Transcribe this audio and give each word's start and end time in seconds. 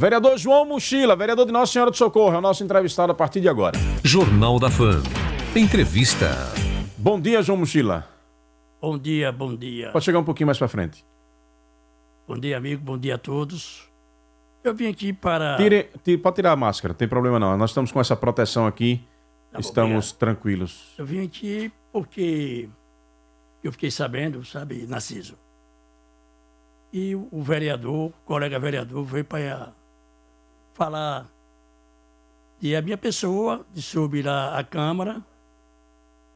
Vereador 0.00 0.38
João 0.38 0.64
Mochila, 0.64 1.16
vereador 1.16 1.44
de 1.44 1.50
Nossa 1.50 1.72
Senhora 1.72 1.90
do 1.90 1.96
Socorro, 1.96 2.32
é 2.32 2.38
o 2.38 2.40
nosso 2.40 2.62
entrevistado 2.62 3.10
a 3.10 3.14
partir 3.16 3.40
de 3.40 3.48
agora. 3.48 3.76
Jornal 4.04 4.60
da 4.60 4.70
Fã. 4.70 5.02
Entrevista. 5.56 6.28
Bom 6.96 7.20
dia, 7.20 7.42
João 7.42 7.58
Mochila. 7.58 8.06
Bom 8.80 8.96
dia, 8.96 9.32
bom 9.32 9.56
dia. 9.56 9.90
Pode 9.90 10.04
chegar 10.04 10.20
um 10.20 10.24
pouquinho 10.24 10.46
mais 10.46 10.56
para 10.56 10.68
frente. 10.68 11.04
Bom 12.28 12.38
dia, 12.38 12.56
amigo, 12.56 12.80
bom 12.80 12.96
dia 12.96 13.16
a 13.16 13.18
todos. 13.18 13.90
Eu 14.62 14.72
vim 14.72 14.86
aqui 14.86 15.12
para. 15.12 15.56
Tire, 15.56 15.90
tire, 16.04 16.18
pode 16.18 16.36
tirar 16.36 16.52
a 16.52 16.56
máscara, 16.56 16.92
não 16.92 16.96
tem 16.96 17.08
problema 17.08 17.40
não. 17.40 17.58
Nós 17.58 17.70
estamos 17.70 17.90
com 17.90 18.00
essa 18.00 18.14
proteção 18.14 18.68
aqui, 18.68 19.04
tá 19.50 19.58
estamos 19.58 20.12
bom, 20.12 20.18
tranquilos. 20.20 20.94
Eu 20.96 21.04
vim 21.04 21.24
aqui 21.24 21.72
porque 21.92 22.68
eu 23.64 23.72
fiquei 23.72 23.90
sabendo, 23.90 24.44
sabe, 24.44 24.86
Narciso. 24.86 25.36
E 26.92 27.16
o 27.16 27.42
vereador, 27.42 28.10
o 28.10 28.12
colega 28.24 28.60
vereador, 28.60 29.04
veio 29.04 29.24
para 29.24 29.72
falar 30.78 31.26
de 32.60 32.76
a 32.76 32.80
minha 32.80 32.96
pessoa, 32.96 33.66
de 33.74 33.82
subir 33.82 34.28
a, 34.28 34.56
a 34.56 34.62
Câmara, 34.62 35.20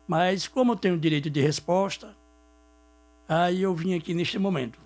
mas 0.07 0.49
como 0.49 0.73
eu 0.73 0.77
tenho 0.77 0.99
direito 0.99 1.30
de 1.30 1.41
resposta, 1.41 2.09
aí 3.29 3.63
eu 3.63 3.73
vim 3.73 3.95
aqui 3.95 4.13
neste 4.13 4.41
momento. 4.41 4.80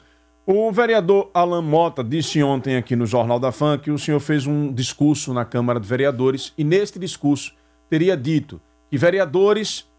O 0.46 0.70
vereador 0.70 1.30
Alan 1.32 1.62
Mota 1.62 2.04
disse 2.04 2.42
ontem 2.42 2.76
aqui 2.76 2.94
no 2.94 3.06
Jornal 3.06 3.40
da 3.40 3.50
Fã 3.50 3.78
que 3.78 3.90
o 3.90 3.98
senhor 3.98 4.20
fez 4.20 4.46
um 4.46 4.72
discurso 4.72 5.32
na 5.32 5.44
Câmara 5.44 5.80
de 5.80 5.88
Vereadores 5.88 6.52
e 6.56 6.62
neste 6.62 6.98
discurso 6.98 7.54
teria 7.88 8.16
dito 8.16 8.60
que 8.90 8.98
vereadores 8.98 9.90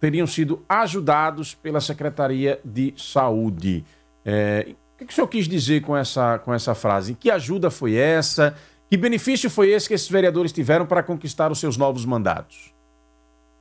teriam 0.00 0.26
sido 0.26 0.64
ajudados 0.66 1.54
pela 1.54 1.80
Secretaria 1.80 2.58
de 2.64 2.94
Saúde. 2.96 3.84
É, 4.24 4.74
o 5.00 5.04
que 5.04 5.12
o 5.12 5.14
senhor 5.14 5.28
quis 5.28 5.46
dizer 5.46 5.82
com 5.82 5.96
essa, 5.96 6.38
com 6.38 6.52
essa 6.52 6.74
frase? 6.74 7.14
Que 7.14 7.30
ajuda 7.30 7.70
foi 7.70 7.94
essa? 7.94 8.56
Que 8.90 8.96
benefício 8.96 9.50
foi 9.50 9.70
esse 9.70 9.88
que 9.88 9.94
esses 9.94 10.08
vereadores 10.08 10.52
tiveram 10.52 10.86
para 10.86 11.02
conquistar 11.02 11.50
os 11.50 11.58
seus 11.58 11.76
novos 11.76 12.04
mandatos? 12.04 12.72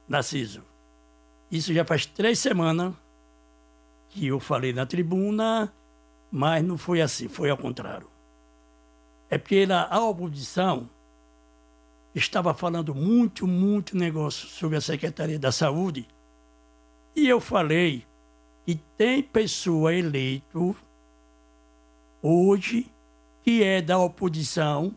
Narciso, 0.08 0.64
isso 1.50 1.74
já 1.74 1.86
faz 1.86 2.06
três 2.06 2.40
semanas 2.40 2.94
que 4.10 4.28
eu 4.28 4.40
falei 4.40 4.74
na 4.74 4.86
tribuna, 4.86 5.74
mas 6.32 6.64
não 6.64 6.78
foi 6.78 7.02
assim, 7.02 7.28
foi 7.28 7.50
ao 7.50 7.58
contrário. 7.58 8.08
É 9.30 9.38
porque 9.38 9.66
a 9.70 10.00
oposição 10.00 10.90
estava 12.14 12.54
falando 12.54 12.94
muito, 12.94 13.48
muito 13.48 13.98
negócio 13.98 14.48
sobre 14.48 14.78
a 14.78 14.82
Secretaria 14.82 15.40
da 15.40 15.52
Saúde 15.52 16.08
e 17.16 17.28
eu 17.28 17.40
falei 17.40 18.06
que 18.66 18.76
tem 18.98 19.24
pessoa 19.24 19.94
eleito 19.94 20.76
hoje 22.22 22.92
que 23.44 23.64
é 23.64 23.82
da 23.82 23.98
oposição 23.98 24.94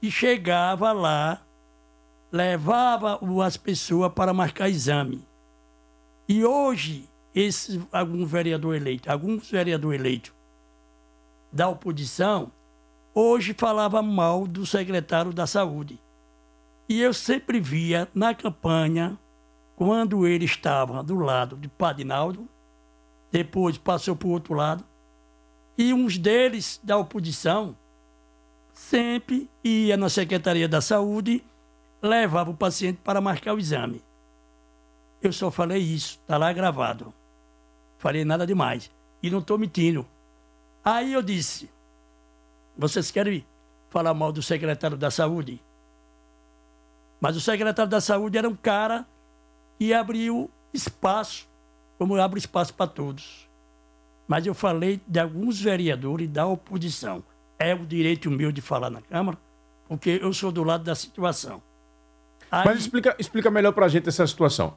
que 0.00 0.10
chegava 0.10 0.92
lá, 0.92 1.42
levava 2.30 3.18
as 3.44 3.56
pessoas 3.56 4.12
para 4.12 4.34
marcar 4.34 4.68
exame. 4.68 5.26
E 6.28 6.44
hoje, 6.44 7.08
esse, 7.34 7.80
algum 7.92 8.24
vereador 8.26 8.74
eleito, 8.74 9.10
alguns 9.10 9.50
vereador 9.50 9.94
eleito 9.94 10.34
da 11.52 11.68
oposição, 11.68 12.50
hoje 13.14 13.54
falava 13.54 14.02
mal 14.02 14.46
do 14.46 14.66
secretário 14.66 15.32
da 15.32 15.46
saúde. 15.46 15.98
E 16.88 17.00
eu 17.00 17.14
sempre 17.14 17.60
via 17.60 18.08
na 18.14 18.34
campanha, 18.34 19.18
quando 19.74 20.26
ele 20.26 20.44
estava 20.44 21.02
do 21.02 21.16
lado 21.16 21.56
de 21.56 21.68
Padinaldo, 21.68 22.48
depois 23.30 23.76
passou 23.76 24.16
para 24.16 24.28
o 24.28 24.30
outro 24.30 24.54
lado, 24.54 24.84
e 25.76 25.92
uns 25.92 26.16
deles 26.16 26.80
da 26.82 26.96
oposição 26.96 27.76
sempre 28.76 29.48
ia 29.64 29.96
na 29.96 30.10
Secretaria 30.10 30.68
da 30.68 30.82
Saúde, 30.82 31.42
levava 32.02 32.50
o 32.50 32.56
paciente 32.56 33.00
para 33.02 33.22
marcar 33.22 33.54
o 33.54 33.58
exame. 33.58 34.04
Eu 35.20 35.32
só 35.32 35.50
falei 35.50 35.78
isso, 35.78 36.20
está 36.20 36.36
lá 36.36 36.52
gravado. 36.52 37.12
Falei 37.98 38.22
nada 38.24 38.46
demais. 38.46 38.90
E 39.22 39.30
não 39.30 39.38
estou 39.38 39.56
mentindo. 39.56 40.06
Aí 40.84 41.14
eu 41.14 41.22
disse: 41.22 41.70
vocês 42.76 43.10
querem 43.10 43.44
falar 43.88 44.12
mal 44.12 44.30
do 44.30 44.42
secretário 44.42 44.96
da 44.96 45.10
Saúde? 45.10 45.60
Mas 47.18 47.34
o 47.34 47.40
secretário 47.40 47.90
da 47.90 48.00
Saúde 48.00 48.36
era 48.36 48.48
um 48.48 48.54
cara 48.54 49.06
que 49.78 49.94
abriu 49.94 50.50
espaço, 50.72 51.48
como 51.98 52.14
abre 52.16 52.38
espaço 52.38 52.74
para 52.74 52.86
todos. 52.86 53.48
Mas 54.28 54.46
eu 54.46 54.54
falei 54.54 55.00
de 55.08 55.18
alguns 55.18 55.58
vereadores 55.58 56.28
da 56.28 56.46
oposição 56.46 57.24
é 57.58 57.74
o 57.74 57.86
direito 57.86 58.30
meu 58.30 58.52
de 58.52 58.60
falar 58.60 58.90
na 58.90 59.00
Câmara, 59.00 59.38
porque 59.88 60.18
eu 60.22 60.32
sou 60.32 60.52
do 60.52 60.64
lado 60.64 60.84
da 60.84 60.94
situação. 60.94 61.62
Aí... 62.50 62.64
Mas 62.64 62.80
explica, 62.80 63.14
explica 63.18 63.50
melhor 63.50 63.72
para 63.72 63.86
a 63.86 63.88
gente 63.88 64.08
essa 64.08 64.26
situação. 64.26 64.74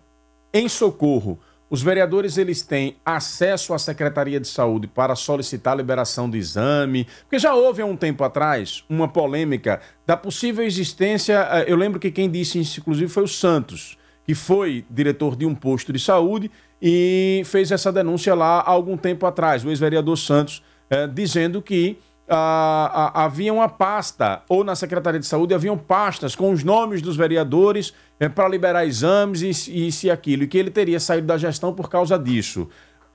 Em 0.54 0.68
Socorro, 0.68 1.40
os 1.70 1.84
vereadores 1.84 2.38
eles 2.38 2.64
têm 2.64 2.96
acesso 3.06 3.74
à 3.74 3.80
Secretaria 3.80 4.40
de 4.40 4.48
Saúde 4.48 4.88
para 4.88 5.16
solicitar 5.16 5.74
a 5.74 5.78
liberação 5.78 6.28
do 6.28 6.36
exame, 6.36 7.06
porque 7.22 7.38
já 7.38 7.54
houve 7.54 7.82
há 7.82 7.86
um 7.86 7.96
tempo 7.96 8.24
atrás 8.24 8.84
uma 8.90 9.08
polêmica 9.08 9.80
da 10.06 10.18
possível 10.18 10.66
existência. 10.66 11.48
Eh, 11.52 11.66
eu 11.68 11.78
lembro 11.78 12.00
que 12.00 12.10
quem 12.10 12.30
disse 12.30 12.60
isso, 12.60 12.80
inclusive, 12.80 13.12
foi 13.12 13.24
o 13.24 13.28
Santos, 13.28 14.00
que 14.26 14.34
foi 14.34 14.84
diretor 14.90 15.36
de 15.36 15.46
um 15.46 15.54
posto 15.54 15.94
de 15.94 16.00
saúde 16.00 16.50
e 16.82 17.44
fez 17.46 17.72
essa 17.72 17.92
denúncia 17.92 18.34
lá 18.34 18.62
há 18.62 18.70
algum 18.70 18.98
tempo 18.98 19.28
atrás, 19.28 19.64
o 19.64 19.70
ex-vereador 19.70 20.18
Santos, 20.18 20.64
é, 20.90 21.06
dizendo 21.06 21.62
que 21.62 22.00
ah, 22.30 23.12
ah, 23.14 23.24
havia 23.24 23.54
uma 23.54 23.68
pasta, 23.68 24.44
ou 24.48 24.64
na 24.64 24.76
Secretaria 24.76 25.20
de 25.20 25.26
Saúde 25.26 25.54
haviam 25.54 25.78
pastas 25.78 26.36
com 26.36 26.52
os 26.52 26.64
nomes 26.64 27.02
dos 27.02 27.18
vereadores 27.18 27.94
eh, 28.20 28.30
para 28.30 28.48
liberar 28.48 28.86
exames 28.86 29.42
e 29.42 29.88
isso 29.88 30.06
e 30.06 30.12
aquilo, 30.12 30.44
e 30.44 30.48
que 30.48 30.58
ele 30.58 30.70
teria 30.70 31.00
saído 31.00 31.28
da 31.28 31.38
gestão 31.38 31.74
por 31.74 31.90
causa 31.90 32.18
disso. 32.20 32.70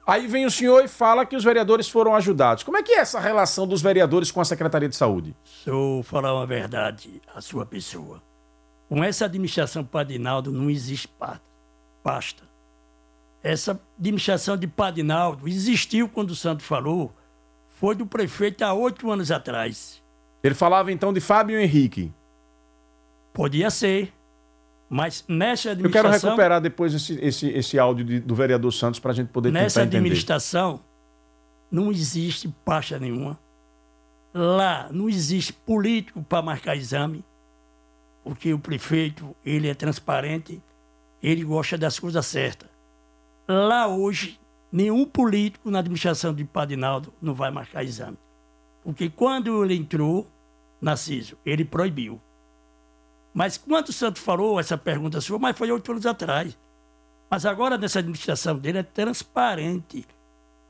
Aí 0.07 0.27
vem 0.27 0.45
o 0.45 0.51
senhor 0.51 0.85
e 0.85 0.89
fala 0.89 1.25
que 1.25 1.35
os 1.35 1.45
vereadores 1.45 1.89
foram 1.89 2.15
ajudados. 2.15 2.63
Como 2.63 2.77
é 2.77 2.83
que 2.83 2.93
é 2.93 2.99
essa 2.99 3.19
relação 3.19 3.67
dos 3.67 3.81
vereadores 3.81 4.31
com 4.31 4.41
a 4.41 4.45
Secretaria 4.45 4.89
de 4.89 4.97
Saúde? 4.97 5.35
Se 5.45 5.71
eu 5.71 6.03
falar 6.05 6.35
uma 6.35 6.47
verdade 6.47 7.23
à 7.35 7.41
sua 7.41 7.65
pessoa, 7.65 8.23
com 8.89 9.03
essa 9.03 9.25
administração 9.25 9.85
Padinaldo 9.85 10.53
não 10.53 10.69
existe 10.69 11.09
pasta. 12.03 12.43
Essa 13.43 13.81
administração 13.99 14.57
de 14.57 14.67
Padinaldo 14.67 15.49
existiu 15.49 16.09
quando 16.09 16.31
o 16.31 16.37
Santo 16.37 16.63
falou 16.63 17.15
foi 17.85 17.95
do 17.95 18.07
prefeito 18.07 18.65
há 18.65 18.73
oito 18.73 19.11
anos 19.11 19.31
atrás. 19.31 20.03
Ele 20.43 20.55
falava 20.55 20.91
então 20.91 21.13
de 21.13 21.21
Fábio 21.21 21.61
Henrique. 21.61 22.11
Podia 23.31 23.69
ser. 23.69 24.11
Mas 24.89 25.23
nessa 25.29 25.73
administração. 25.73 26.11
Eu 26.11 26.13
quero 26.13 26.27
recuperar 26.27 26.63
depois 26.63 26.95
esse, 26.95 27.23
esse, 27.23 27.51
esse 27.51 27.79
áudio 27.79 28.03
de, 28.03 28.21
do 28.21 28.35
vereador 28.35 28.73
Santos 28.73 28.99
para 28.99 29.11
a 29.11 29.15
gente 29.15 29.29
poder 29.29 29.53
Nessa 29.53 29.83
administração, 29.83 30.81
não 31.71 31.91
existe 31.91 32.49
pasta 32.65 32.99
nenhuma. 32.99 33.39
Lá 34.33 34.89
não 34.91 35.07
existe 35.07 35.53
político 35.53 36.23
para 36.23 36.41
marcar 36.41 36.77
exame, 36.77 37.23
porque 38.25 38.55
o 38.55 38.59
prefeito 38.59 39.37
ele 39.45 39.69
é 39.69 39.75
transparente, 39.75 40.59
ele 41.23 41.45
gosta 41.45 41.77
das 41.77 41.99
coisas 41.99 42.25
certas. 42.25 42.71
Lá 43.47 43.87
hoje 43.89 44.41
nenhum 44.75 45.05
político 45.05 45.71
na 45.71 45.79
administração 45.79 46.35
de 46.35 46.45
Padinaldo 46.45 47.15
não 47.23 47.33
vai 47.33 47.49
marcar 47.49 47.85
exame. 47.85 48.19
Porque 48.83 49.09
quando 49.09 49.65
ele 49.65 49.77
entrou, 49.77 50.27
Narciso, 50.81 51.39
ele 51.47 51.65
proibiu. 51.65 52.21
Mas 53.33 53.57
quando 53.57 53.91
o 53.91 53.93
Santo 53.93 54.19
falou 54.19 54.59
essa 54.59 54.77
pergunta 54.77 55.21
sua, 55.21 55.39
mas 55.39 55.57
foi 55.57 55.71
oito 55.71 55.93
anos 55.93 56.05
atrás. 56.05 56.59
Mas 57.31 57.47
agora, 57.47 57.79
nessa 57.79 58.01
administração 58.01 58.59
dele, 58.59 58.79
é 58.79 58.83
transparente. 58.83 60.05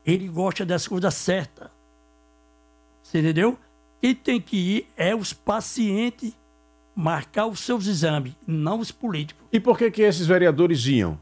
Ele 0.05 0.27
gosta 0.27 0.63
das 0.63 0.87
coisas 0.87 1.13
certas. 1.15 1.69
Você 3.01 3.19
entendeu? 3.19 3.57
Quem 3.99 4.13
tem 4.13 4.39
que 4.39 4.55
ir 4.55 4.87
é 4.95 5.15
os 5.15 5.33
pacientes 5.33 6.31
marcar 6.95 7.47
os 7.47 7.59
seus 7.59 7.87
exames, 7.87 8.33
não 8.45 8.79
os 8.79 8.91
políticos. 8.91 9.43
E 9.51 9.59
por 9.59 9.77
que, 9.79 9.89
que 9.89 10.03
esses 10.03 10.27
vereadores 10.27 10.85
iam? 10.85 11.19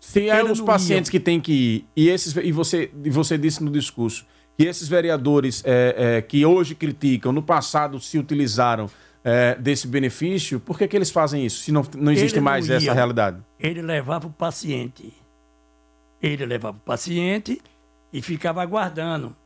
Se 0.00 0.28
é 0.28 0.42
os 0.44 0.60
pacientes 0.60 1.10
que 1.10 1.18
têm 1.18 1.40
que 1.40 1.52
ir, 1.52 1.86
e, 1.96 2.08
esses, 2.08 2.34
e, 2.36 2.52
você, 2.52 2.90
e 3.04 3.10
você 3.10 3.36
disse 3.36 3.62
no 3.62 3.70
discurso 3.70 4.24
que 4.56 4.64
esses 4.64 4.88
vereadores 4.88 5.62
é, 5.64 6.16
é, 6.16 6.22
que 6.22 6.44
hoje 6.44 6.74
criticam, 6.74 7.32
no 7.32 7.42
passado 7.42 8.00
se 8.00 8.18
utilizaram 8.18 8.88
é, 9.24 9.54
desse 9.56 9.86
benefício, 9.86 10.58
por 10.60 10.78
que, 10.78 10.88
que 10.88 10.96
eles 10.96 11.10
fazem 11.10 11.44
isso, 11.44 11.62
se 11.62 11.72
não, 11.72 11.84
não 11.96 12.12
existe 12.12 12.36
não 12.36 12.44
mais 12.44 12.68
ia. 12.68 12.76
essa 12.76 12.92
realidade? 12.92 13.42
Ele 13.58 13.82
levava 13.82 14.26
o 14.26 14.32
paciente. 14.32 15.12
Ele 16.22 16.46
levava 16.46 16.76
o 16.76 16.80
paciente 16.80 17.60
e 18.12 18.22
ficava 18.22 18.62
aguardando. 18.62 19.36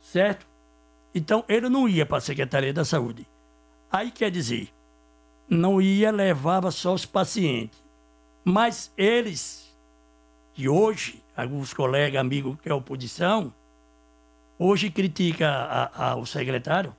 Certo? 0.00 0.46
Então, 1.14 1.44
ele 1.48 1.68
não 1.68 1.88
ia 1.88 2.06
para 2.06 2.18
a 2.18 2.20
Secretaria 2.20 2.72
da 2.72 2.84
Saúde. 2.84 3.26
Aí 3.90 4.10
quer 4.10 4.30
dizer, 4.30 4.68
não 5.48 5.82
ia, 5.82 6.12
levava 6.12 6.70
só 6.70 6.94
os 6.94 7.04
pacientes. 7.04 7.82
Mas 8.50 8.92
eles, 8.96 9.72
que 10.52 10.68
hoje, 10.68 11.22
alguns 11.36 11.72
colegas, 11.72 12.20
amigos 12.20 12.58
que 12.60 12.68
é 12.68 12.74
oposição, 12.74 13.54
hoje 14.58 14.90
critica 14.90 15.90
o 16.18 16.26
secretário, 16.26 16.94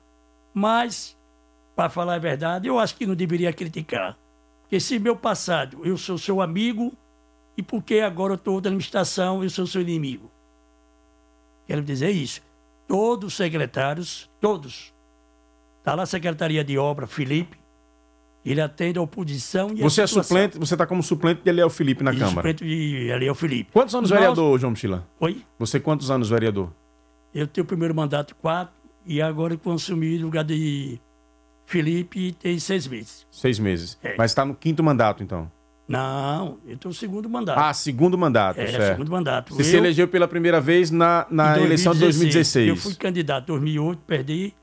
Mas, 0.53 1.17
para 1.75 1.89
falar 1.89 2.15
a 2.15 2.19
verdade, 2.19 2.67
eu 2.67 2.77
acho 2.77 2.95
que 2.95 3.05
não 3.05 3.15
deveria 3.15 3.53
criticar. 3.53 4.17
Porque 4.61 4.79
se 4.79 4.99
meu 4.99 5.15
passado, 5.15 5.81
eu 5.85 5.97
sou 5.97 6.17
seu 6.17 6.41
amigo, 6.41 6.93
e 7.57 7.63
porque 7.63 7.99
agora 7.99 8.33
eu 8.33 8.35
estou 8.35 8.55
na 8.55 8.67
administração, 8.67 9.43
eu 9.43 9.49
sou 9.49 9.67
seu 9.67 9.81
inimigo. 9.81 10.31
Quero 11.67 11.81
dizer 11.81 12.09
isso. 12.09 12.41
Todos 12.87 13.27
os 13.27 13.33
secretários, 13.35 14.29
todos. 14.39 14.93
Está 15.79 15.95
lá 15.95 16.03
a 16.03 16.05
Secretaria 16.05 16.63
de 16.63 16.77
Obra, 16.77 17.07
Felipe, 17.07 17.57
ele 18.45 18.59
atende 18.61 18.97
a 18.97 19.01
oposição 19.01 19.69
e 19.75 19.81
Você 19.81 20.01
a 20.01 20.03
é 20.03 20.07
suplente, 20.07 20.57
você 20.57 20.73
está 20.73 20.85
como 20.87 21.01
suplente 21.03 21.41
de 21.43 21.49
Eliel 21.49 21.69
Felipe 21.69 22.03
na 22.03 22.11
e 22.11 22.15
Câmara. 22.17 22.33
suplente 22.35 22.63
de 22.65 23.09
Eliel 23.11 23.35
Felipe. 23.35 23.71
Quantos 23.71 23.93
anos 23.95 24.09
Nós- 24.09 24.19
vereador, 24.19 24.59
João 24.59 24.71
Mochila? 24.71 25.07
Oi? 25.19 25.43
Você 25.59 25.79
quantos 25.79 26.09
anos 26.09 26.29
vereador? 26.29 26.71
Eu 27.33 27.47
tenho 27.47 27.63
o 27.63 27.67
primeiro 27.67 27.93
mandato 27.95 28.35
quatro 28.35 28.73
e 29.05 29.21
agora 29.21 29.55
consumi 29.57 30.17
o 30.17 30.21
lugar 30.23 30.43
de 30.43 30.99
Felipe 31.65 32.33
tem 32.33 32.59
seis 32.59 32.87
meses. 32.87 33.25
Seis 33.31 33.57
meses. 33.59 33.97
É. 34.03 34.15
Mas 34.17 34.31
está 34.31 34.43
no 34.43 34.53
quinto 34.55 34.83
mandato, 34.83 35.23
então. 35.23 35.49
Não, 35.87 36.57
eu 36.65 36.77
tenho 36.77 36.91
o 36.91 36.93
segundo 36.95 37.29
mandato. 37.29 37.57
Ah, 37.59 37.73
segundo 37.73 38.17
mandato, 38.17 38.59
é, 38.59 38.67
certo. 38.67 38.91
segundo 38.93 39.11
mandato. 39.11 39.53
Você 39.53 39.63
se 39.65 39.75
Eu- 39.75 39.79
elegeu 39.79 40.07
pela 40.07 40.27
primeira 40.27 40.59
vez 40.61 40.89
na, 40.89 41.25
na 41.29 41.59
eleição 41.59 41.93
de 41.93 41.99
2016. 41.99 42.67
Eu 42.69 42.75
fui 42.77 42.93
candidato 42.95 43.43
em 43.43 43.47
2008, 43.47 43.99
perdi. 44.07 44.53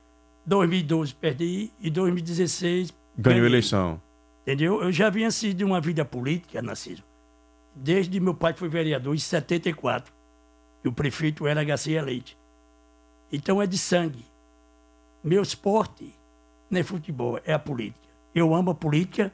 2012, 0.46 1.14
perdi. 1.14 1.70
E 1.80 1.90
2016, 1.90 2.90
Ganhou 3.20 3.44
eleição. 3.44 4.00
Entendeu? 4.42 4.80
Eu 4.80 4.92
já 4.92 5.10
vinha 5.10 5.30
sido 5.32 5.62
uma 5.62 5.80
vida 5.80 6.04
política, 6.04 6.62
Narciso. 6.62 7.02
Desde 7.74 8.20
meu 8.20 8.32
pai 8.32 8.54
foi 8.54 8.68
vereador 8.68 9.12
em 9.12 9.18
74. 9.18 10.12
E 10.84 10.88
o 10.88 10.92
prefeito 10.92 11.44
era 11.44 11.64
Garcia 11.64 12.00
Leite. 12.00 12.38
Então 13.32 13.60
é 13.60 13.66
de 13.66 13.76
sangue. 13.76 14.24
Meu 15.22 15.42
esporte 15.42 16.14
não 16.70 16.80
é 16.80 16.84
futebol, 16.84 17.40
é 17.44 17.52
a 17.52 17.58
política. 17.58 18.06
Eu 18.32 18.54
amo 18.54 18.70
a 18.70 18.74
política. 18.74 19.32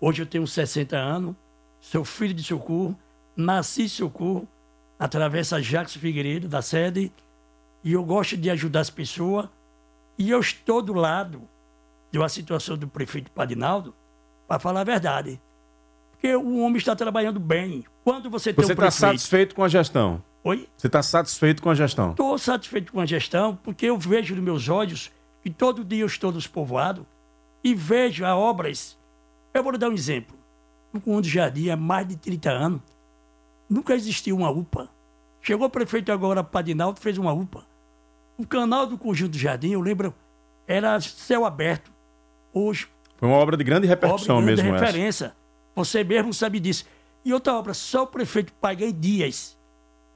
Hoje 0.00 0.22
eu 0.22 0.26
tenho 0.26 0.46
60 0.46 0.96
anos, 0.96 1.36
sou 1.78 2.04
filho 2.04 2.32
de 2.32 2.42
Socorro, 2.42 2.98
nasci 3.36 3.82
em 3.82 3.88
Socorro, 3.88 4.48
na 4.98 5.08
Travessa 5.08 5.60
Jacques 5.60 5.96
Figueiredo, 5.96 6.48
da 6.48 6.62
sede, 6.62 7.12
e 7.84 7.92
eu 7.92 8.02
gosto 8.02 8.36
de 8.36 8.48
ajudar 8.50 8.80
as 8.80 8.90
pessoas. 8.90 9.48
E 10.18 10.30
eu 10.30 10.40
estou 10.40 10.80
do 10.80 10.94
lado 10.94 11.48
de 12.10 12.18
uma 12.18 12.28
situação 12.28 12.76
do 12.76 12.88
prefeito 12.88 13.30
Padinaldo, 13.30 13.94
para 14.46 14.58
falar 14.58 14.80
a 14.80 14.84
verdade. 14.84 15.40
Porque 16.12 16.34
o 16.34 16.58
homem 16.60 16.76
está 16.76 16.96
trabalhando 16.96 17.38
bem. 17.38 17.84
Quando 18.04 18.30
você 18.30 18.52
tem 18.52 18.64
Você 18.64 18.72
um 18.72 18.74
está 18.74 18.82
prefeito... 18.86 19.00
satisfeito 19.00 19.54
com 19.54 19.62
a 19.62 19.68
gestão? 19.68 20.22
Oi? 20.44 20.68
Você 20.76 20.86
está 20.86 21.02
satisfeito 21.02 21.62
com 21.62 21.70
a 21.70 21.74
gestão? 21.74 22.10
Estou 22.10 22.38
satisfeito 22.38 22.92
com 22.92 23.00
a 23.00 23.06
gestão, 23.06 23.56
porque 23.56 23.86
eu 23.86 23.98
vejo 23.98 24.34
nos 24.34 24.44
meus 24.44 24.68
olhos 24.68 25.10
que 25.42 25.50
todo 25.50 25.84
dia 25.84 26.02
eu 26.02 26.06
estou 26.06 26.32
nos 26.32 26.46
povoados 26.46 27.04
e 27.62 27.74
vejo 27.74 28.24
as 28.24 28.32
obras. 28.32 28.98
Eu 29.52 29.62
vou 29.62 29.72
lhe 29.72 29.78
dar 29.78 29.88
um 29.88 29.92
exemplo. 29.92 30.36
No 30.92 31.00
Conde 31.00 31.28
Jardim, 31.28 31.68
há 31.68 31.76
mais 31.76 32.06
de 32.06 32.16
30 32.16 32.50
anos, 32.50 32.80
nunca 33.68 33.94
existiu 33.94 34.36
uma 34.36 34.50
UPA. 34.50 34.88
Chegou 35.42 35.66
o 35.66 35.70
prefeito 35.70 36.10
agora, 36.10 36.42
Padinaldo, 36.42 37.00
fez 37.00 37.18
uma 37.18 37.32
UPA. 37.32 37.66
O 38.38 38.46
canal 38.46 38.86
do 38.86 38.96
Conjunto 38.96 39.36
Jardim, 39.36 39.72
eu 39.72 39.80
lembro, 39.80 40.14
era 40.66 41.00
céu 41.00 41.44
aberto. 41.44 41.92
Hoje, 42.58 42.88
Foi 43.18 43.28
uma 43.28 43.36
obra 43.36 43.54
de 43.54 43.62
grande 43.62 43.86
repercussão 43.86 44.38
obra 44.38 44.56
de 44.56 44.62
mesmo 44.62 44.74
essa. 44.74 44.86
referência. 44.86 45.34
Você 45.74 46.02
mesmo 46.02 46.32
sabe 46.32 46.58
disso. 46.58 46.86
E 47.22 47.30
outra 47.34 47.54
obra, 47.54 47.74
só 47.74 48.04
o 48.04 48.06
prefeito 48.06 48.50
paga 48.54 48.82
em 48.82 48.98
dias. 48.98 49.58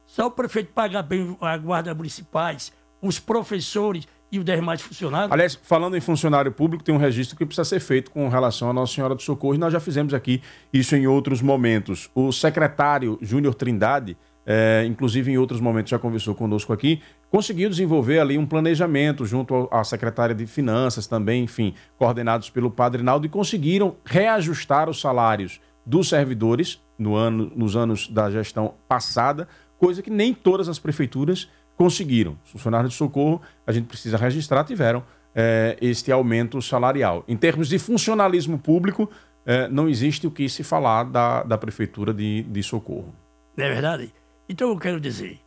Só 0.07 0.25
o 0.25 0.31
prefeito 0.31 0.73
paga 0.73 1.03
bem 1.03 1.37
a 1.39 1.55
guarda 1.57 1.93
municipais, 1.93 2.73
os 2.99 3.19
professores 3.19 4.07
e 4.31 4.39
os 4.39 4.45
demais 4.45 4.81
funcionários. 4.81 5.31
Aliás, 5.31 5.53
falando 5.61 5.95
em 5.95 6.01
funcionário 6.01 6.51
público, 6.51 6.83
tem 6.83 6.95
um 6.95 6.97
registro 6.97 7.37
que 7.37 7.45
precisa 7.45 7.63
ser 7.63 7.79
feito 7.79 8.09
com 8.09 8.27
relação 8.27 8.71
à 8.71 8.73
Nossa 8.73 8.95
Senhora 8.95 9.13
do 9.13 9.21
Socorro, 9.21 9.53
e 9.53 9.59
nós 9.59 9.71
já 9.71 9.79
fizemos 9.79 10.11
aqui 10.11 10.41
isso 10.73 10.95
em 10.95 11.05
outros 11.05 11.43
momentos. 11.43 12.09
O 12.15 12.31
secretário 12.31 13.19
Júnior 13.21 13.53
Trindade, 13.53 14.17
eh, 14.47 14.83
inclusive 14.87 15.31
em 15.31 15.37
outros 15.37 15.59
momentos 15.61 15.91
já 15.91 15.99
conversou 15.99 16.33
conosco 16.33 16.73
aqui, 16.73 17.01
conseguiu 17.31 17.69
desenvolver 17.69 18.19
ali 18.19 18.37
um 18.37 18.45
planejamento 18.45 19.25
junto 19.25 19.69
à 19.71 19.83
secretária 19.85 20.35
de 20.35 20.45
Finanças 20.45 21.07
também, 21.07 21.45
enfim, 21.45 21.73
coordenados 21.97 22.49
pelo 22.49 22.69
Padre 22.69 23.01
Naldo, 23.01 23.25
e 23.25 23.29
conseguiram 23.29 23.95
reajustar 24.03 24.89
os 24.89 24.99
salários 24.99 25.61
dos 25.85 26.09
servidores 26.09 26.83
no 26.99 27.15
ano, 27.15 27.49
nos 27.55 27.75
anos 27.77 28.09
da 28.09 28.29
gestão 28.29 28.75
passada, 28.87 29.47
coisa 29.79 30.01
que 30.01 30.09
nem 30.09 30.33
todas 30.33 30.67
as 30.67 30.77
prefeituras 30.77 31.49
conseguiram. 31.77 32.37
Os 32.43 32.51
funcionários 32.51 32.91
de 32.91 32.97
socorro, 32.97 33.41
a 33.65 33.71
gente 33.71 33.87
precisa 33.87 34.17
registrar, 34.17 34.65
tiveram 34.65 35.01
eh, 35.33 35.77
este 35.81 36.11
aumento 36.11 36.61
salarial. 36.61 37.23
Em 37.27 37.37
termos 37.37 37.69
de 37.69 37.79
funcionalismo 37.79 38.59
público, 38.59 39.09
eh, 39.45 39.69
não 39.69 39.87
existe 39.87 40.27
o 40.27 40.31
que 40.31 40.47
se 40.49 40.63
falar 40.63 41.05
da, 41.05 41.43
da 41.43 41.57
prefeitura 41.57 42.13
de, 42.13 42.43
de 42.43 42.61
socorro. 42.61 43.15
É 43.57 43.69
verdade? 43.69 44.13
Então 44.47 44.69
eu 44.69 44.77
quero 44.77 44.99
dizer, 44.99 45.39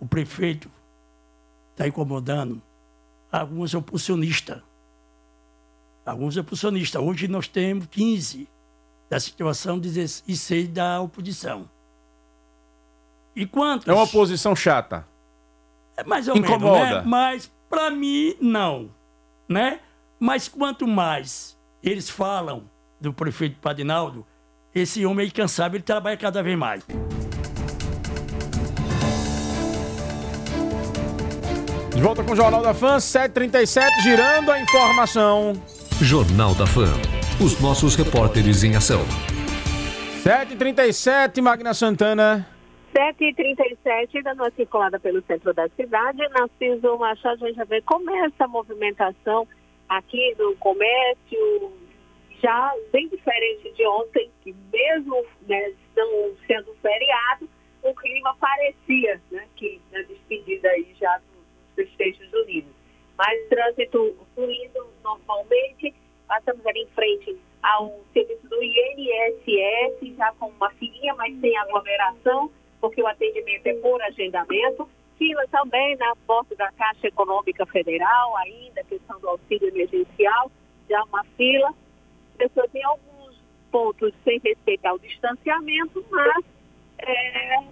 o 0.00 0.06
prefeito 0.06 0.70
está 1.72 1.86
incomodando 1.86 2.60
alguns 3.30 3.74
oposicionistas. 3.74 4.60
Alguns 6.04 6.36
oposicionistas. 6.36 7.00
Hoje 7.00 7.28
nós 7.28 7.46
temos 7.46 7.86
15 7.86 8.48
da 9.10 9.20
situação 9.20 9.78
16 9.78 10.68
da 10.68 11.00
oposição. 11.00 11.68
E 13.36 13.46
quantos? 13.46 13.86
É 13.86 13.92
uma 13.92 14.02
oposição 14.02 14.56
chata. 14.56 15.06
É 15.96 16.04
mais 16.04 16.28
ou 16.28 16.36
Incomoda. 16.36 16.78
menos, 16.78 16.94
né? 16.96 17.02
Mas 17.04 17.50
para 17.68 17.90
mim 17.90 18.34
não, 18.40 18.90
né? 19.48 19.80
Mas 20.18 20.48
quanto 20.48 20.86
mais 20.86 21.56
eles 21.82 22.08
falam 22.08 22.68
do 23.00 23.12
prefeito 23.12 23.58
Padinaldo, 23.60 24.26
esse 24.74 25.04
homem 25.06 25.26
é 25.26 25.28
incansável, 25.28 25.76
ele 25.76 25.84
trabalha 25.84 26.16
cada 26.16 26.42
vez 26.42 26.58
mais. 26.58 26.84
De 31.98 32.04
volta 32.04 32.22
com 32.22 32.30
o 32.30 32.36
Jornal 32.36 32.62
da 32.62 32.72
Fã, 32.72 33.00
737, 33.00 34.02
girando 34.04 34.52
a 34.52 34.60
informação. 34.60 35.54
Jornal 36.00 36.54
da 36.54 36.64
Fã. 36.64 36.86
Os 37.44 37.60
nossos 37.60 37.96
repórteres 37.96 38.62
em 38.62 38.76
ação. 38.76 39.00
737, 40.22 41.40
Magna 41.40 41.74
Santana. 41.74 42.46
7h37, 42.94 44.22
dando 44.22 44.44
uma 44.44 44.50
circulada 44.52 45.00
pelo 45.00 45.20
centro 45.22 45.52
da 45.52 45.68
cidade. 45.70 46.18
Narciso 46.28 46.96
Machado, 46.98 47.44
a 47.44 47.48
gente 47.48 47.56
já 47.56 47.64
vê 47.64 47.82
como 47.82 48.08
é 48.10 48.26
essa 48.26 48.46
movimentação 48.46 49.48
aqui 49.88 50.36
no 50.38 50.54
comércio, 50.58 51.72
já 52.40 52.74
bem 52.92 53.08
diferente 53.08 53.72
de 53.72 53.84
ontem, 53.84 54.30
que 54.44 54.54
mesmo 54.72 55.24
né, 55.48 55.72
não 55.96 56.30
sendo 56.46 56.72
feriado, 56.80 57.48
o 57.82 57.92
clima 57.92 58.36
parecia 58.38 59.20
né, 59.32 59.44
que 59.56 59.80
na 59.90 60.00
despedida 60.02 60.68
aí 60.68 60.94
já 61.00 61.18
dos 61.18 61.37
festejos 61.78 62.32
unidos. 62.32 62.72
Mas 63.16 63.48
trânsito 63.48 64.16
fluindo 64.34 64.86
normalmente, 65.02 65.94
passamos 66.26 66.64
ali 66.66 66.82
em 66.82 66.88
frente 66.88 67.38
ao 67.62 68.00
serviço 68.12 68.48
do 68.48 68.62
INSS, 68.62 70.16
já 70.16 70.32
com 70.38 70.48
uma 70.48 70.70
filinha, 70.70 71.14
mas 71.14 71.38
sem 71.40 71.56
aglomeração, 71.56 72.50
porque 72.80 73.02
o 73.02 73.06
atendimento 73.06 73.66
é 73.66 73.74
por 73.74 74.00
agendamento. 74.02 74.88
Fila 75.16 75.44
também 75.48 75.96
na 75.96 76.14
porta 76.26 76.54
da 76.54 76.70
Caixa 76.72 77.08
Econômica 77.08 77.66
Federal, 77.66 78.36
ainda, 78.36 78.84
questão 78.84 79.18
do 79.20 79.28
auxílio 79.28 79.68
emergencial, 79.68 80.50
já 80.88 81.02
uma 81.04 81.24
fila. 81.36 81.74
Pessoas 82.36 82.72
em 82.72 82.84
alguns 82.84 83.36
pontos 83.70 84.12
sem 84.24 84.38
respeitar 84.38 84.94
o 84.94 84.98
distanciamento, 85.00 86.04
mas 86.10 86.44
é 86.98 87.64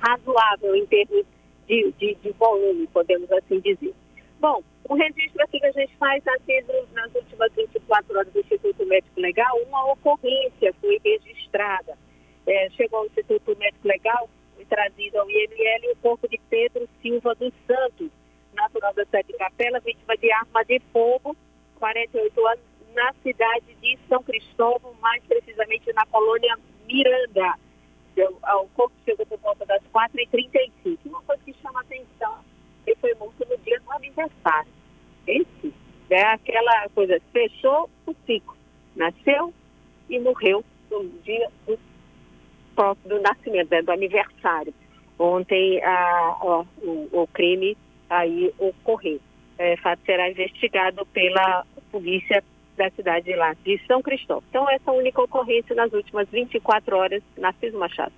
razoável 0.00 0.74
em 0.74 0.86
termos 0.86 1.26
de, 1.68 1.92
de, 1.98 2.14
de 2.16 2.30
volume, 2.32 2.86
podemos 2.88 3.30
assim 3.30 3.60
dizer. 3.60 3.94
Bom, 4.40 4.62
o 4.88 4.94
registro 4.94 5.42
aqui 5.42 5.60
que 5.60 5.66
a 5.66 5.72
gente 5.72 5.94
faz 5.96 6.24
nas 6.94 7.14
últimas 7.14 7.52
24 7.52 8.16
horas 8.16 8.32
do 8.32 8.40
Instituto 8.40 8.86
Médico 8.86 9.20
Legal, 9.20 9.56
uma 9.66 9.92
ocorrência 9.92 10.74
foi 10.80 10.98
registrada. 11.04 11.96
É, 12.46 12.70
chegou 12.70 13.00
ao 13.00 13.06
Instituto 13.06 13.56
Médico 13.58 13.86
Legal, 13.86 14.28
foi 14.54 14.64
trazido 14.64 15.18
ao 15.18 15.30
IML 15.30 15.92
o 15.92 15.96
corpo 15.96 16.26
de 16.28 16.40
Pedro 16.48 16.88
Silva 17.02 17.34
dos 17.34 17.52
Santos, 17.66 18.10
natural 18.54 18.94
da 18.94 19.04
Sede 19.06 19.32
Capela, 19.34 19.80
vítima 19.80 20.16
de 20.16 20.32
arma 20.32 20.64
de 20.64 20.80
fogo, 20.92 21.36
48 21.78 22.46
anos, 22.46 22.64
na 22.94 23.12
cidade 23.22 23.74
de 23.80 23.98
São 24.08 24.22
Cristóvão, 24.22 24.94
mais 25.00 25.22
precisamente 25.24 25.92
na 25.92 26.06
colônia 26.06 26.56
Miranda. 26.86 27.54
O 28.26 28.68
corpo 28.74 28.94
chegou 29.04 29.26
por 29.26 29.38
volta 29.38 29.64
das 29.66 29.82
4h35. 29.94 30.98
Uma 31.04 31.22
coisa 31.22 31.42
que 31.44 31.54
chama 31.62 31.80
atenção, 31.80 32.38
ele 32.86 32.96
foi 32.96 33.14
morto 33.14 33.46
no 33.48 33.56
dia 33.58 33.80
do 33.80 33.92
aniversário. 33.92 34.72
Esse 35.26 35.74
é 36.10 36.22
aquela 36.22 36.88
coisa, 36.94 37.20
fechou 37.32 37.88
o 38.06 38.14
ciclo, 38.26 38.56
nasceu 38.96 39.52
e 40.08 40.18
morreu 40.18 40.64
no 40.90 41.08
dia 41.22 41.50
do, 41.66 41.78
próximo 42.74 43.08
do 43.08 43.20
nascimento, 43.20 43.70
né, 43.70 43.82
do 43.82 43.92
aniversário. 43.92 44.72
Ontem 45.18 45.82
a, 45.82 46.36
a, 46.40 46.64
o, 46.82 47.08
o 47.12 47.26
crime 47.28 47.76
aí 48.08 48.52
ocorreu. 48.58 49.20
é, 49.58 49.76
fato 49.76 50.00
será 50.06 50.30
investigado 50.30 51.04
pela 51.06 51.66
polícia 51.90 52.42
da 52.78 52.90
cidade 52.90 53.34
lá 53.34 53.54
de 53.64 53.78
São 53.86 54.00
Cristóvão. 54.00 54.42
Então, 54.48 54.70
essa 54.70 54.90
única 54.90 55.20
ocorrência 55.20 55.74
nas 55.74 55.92
últimas 55.92 56.26
24 56.30 56.96
horas, 56.96 57.22
Narciso 57.36 57.78
Machado. 57.78 58.12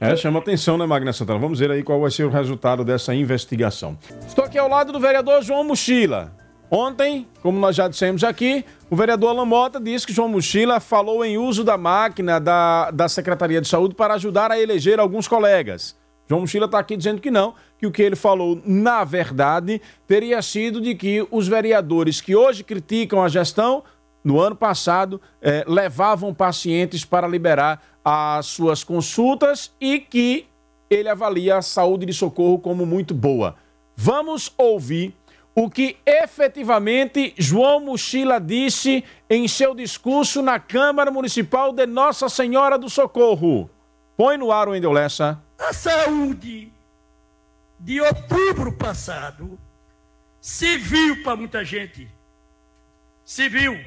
É, 0.00 0.14
chama 0.14 0.38
atenção, 0.38 0.76
né, 0.76 0.86
Magna 0.86 1.12
Santana? 1.12 1.38
Vamos 1.38 1.58
ver 1.58 1.70
aí 1.70 1.82
qual 1.82 2.00
vai 2.00 2.10
ser 2.10 2.24
o 2.24 2.28
resultado 2.30 2.84
dessa 2.84 3.14
investigação. 3.14 3.98
Estou 4.26 4.44
aqui 4.44 4.58
ao 4.58 4.68
lado 4.68 4.92
do 4.92 5.00
vereador 5.00 5.42
João 5.42 5.64
Mochila. 5.64 6.32
Ontem, 6.70 7.26
como 7.42 7.58
nós 7.58 7.76
já 7.76 7.88
dissemos 7.88 8.24
aqui, 8.24 8.64
o 8.90 8.96
vereador 8.96 9.30
Alan 9.30 9.46
Mota 9.46 9.80
disse 9.80 10.06
que 10.06 10.12
João 10.12 10.28
Mochila 10.28 10.80
falou 10.80 11.24
em 11.24 11.38
uso 11.38 11.62
da 11.62 11.78
máquina 11.78 12.40
da, 12.40 12.90
da 12.90 13.08
Secretaria 13.08 13.60
de 13.60 13.68
Saúde 13.68 13.94
para 13.94 14.14
ajudar 14.14 14.50
a 14.50 14.60
eleger 14.60 14.98
alguns 14.98 15.28
colegas. 15.28 15.96
João 16.28 16.40
Mochila 16.40 16.66
está 16.66 16.80
aqui 16.80 16.96
dizendo 16.96 17.20
que 17.20 17.30
não, 17.30 17.54
que 17.78 17.86
o 17.86 17.92
que 17.92 18.02
ele 18.02 18.16
falou, 18.16 18.60
na 18.64 19.04
verdade, 19.04 19.80
teria 20.06 20.42
sido 20.42 20.80
de 20.80 20.94
que 20.94 21.26
os 21.30 21.46
vereadores 21.46 22.20
que 22.20 22.34
hoje 22.34 22.64
criticam 22.64 23.22
a 23.22 23.28
gestão, 23.28 23.84
no 24.26 24.40
ano 24.40 24.56
passado, 24.56 25.20
eh, 25.40 25.64
levavam 25.68 26.34
pacientes 26.34 27.04
para 27.04 27.28
liberar 27.28 27.80
as 28.04 28.46
suas 28.46 28.82
consultas 28.82 29.72
e 29.80 30.00
que 30.00 30.48
ele 30.90 31.08
avalia 31.08 31.58
a 31.58 31.62
saúde 31.62 32.06
de 32.06 32.12
socorro 32.12 32.58
como 32.58 32.84
muito 32.84 33.14
boa. 33.14 33.54
Vamos 33.94 34.52
ouvir 34.58 35.14
o 35.54 35.70
que 35.70 35.96
efetivamente 36.04 37.34
João 37.38 37.78
Mochila 37.78 38.40
disse 38.40 39.04
em 39.30 39.46
seu 39.46 39.76
discurso 39.76 40.42
na 40.42 40.58
Câmara 40.58 41.12
Municipal 41.12 41.72
de 41.72 41.86
Nossa 41.86 42.28
Senhora 42.28 42.76
do 42.76 42.90
Socorro. 42.90 43.70
Põe 44.16 44.36
no 44.36 44.50
ar 44.50 44.68
o 44.68 44.74
Endeolessa. 44.74 45.40
A 45.56 45.72
saúde 45.72 46.72
de 47.78 48.00
outubro 48.00 48.72
passado 48.72 49.56
se 50.40 50.76
viu 50.78 51.22
para 51.22 51.36
muita 51.36 51.64
gente. 51.64 52.08
Se 53.24 53.48
viu. 53.48 53.78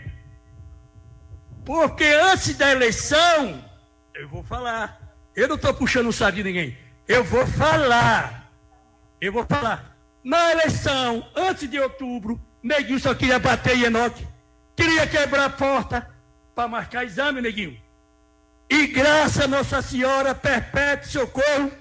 Porque 1.70 2.04
antes 2.04 2.58
da 2.58 2.72
eleição, 2.72 3.64
eu 4.16 4.28
vou 4.28 4.44
falar. 4.44 5.00
Eu 5.36 5.48
não 5.48 5.56
estou 5.56 5.72
puxando 5.72 6.08
o 6.08 6.12
saco 6.12 6.38
de 6.38 6.44
ninguém. 6.44 6.76
Eu 7.08 7.24
vou 7.24 7.46
falar. 7.46 8.52
Eu 9.22 9.32
vou 9.32 9.46
falar. 9.46 9.96
Na 10.24 10.50
eleição, 10.52 11.30
antes 11.36 11.70
de 11.70 11.80
outubro, 11.80 12.42
Neguinho 12.64 13.00
só 13.00 13.14
queria 13.14 13.38
bater 13.38 13.78
em 13.78 13.84
Enoque. 13.84 14.28
Queria 14.76 15.06
quebrar 15.06 15.46
a 15.46 15.50
porta 15.52 16.10
para 16.56 16.68
marcar 16.68 17.06
exame, 17.06 17.40
Neguinho. 17.40 17.80
E 18.68 18.88
graças 18.88 19.44
a 19.44 19.48
Nossa 19.48 19.80
Senhora 19.84 20.34
Perpétuo 20.34 21.12
Socorro, 21.12 21.72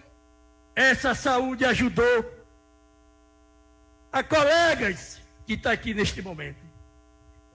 essa 0.76 1.14
saúde 1.14 1.64
ajudou 1.64 2.30
a 4.12 4.23
colegas 4.23 5.18
que 5.47 5.54
está 5.54 5.73
aqui 5.73 5.95
neste 5.95 6.21
momento. 6.21 6.62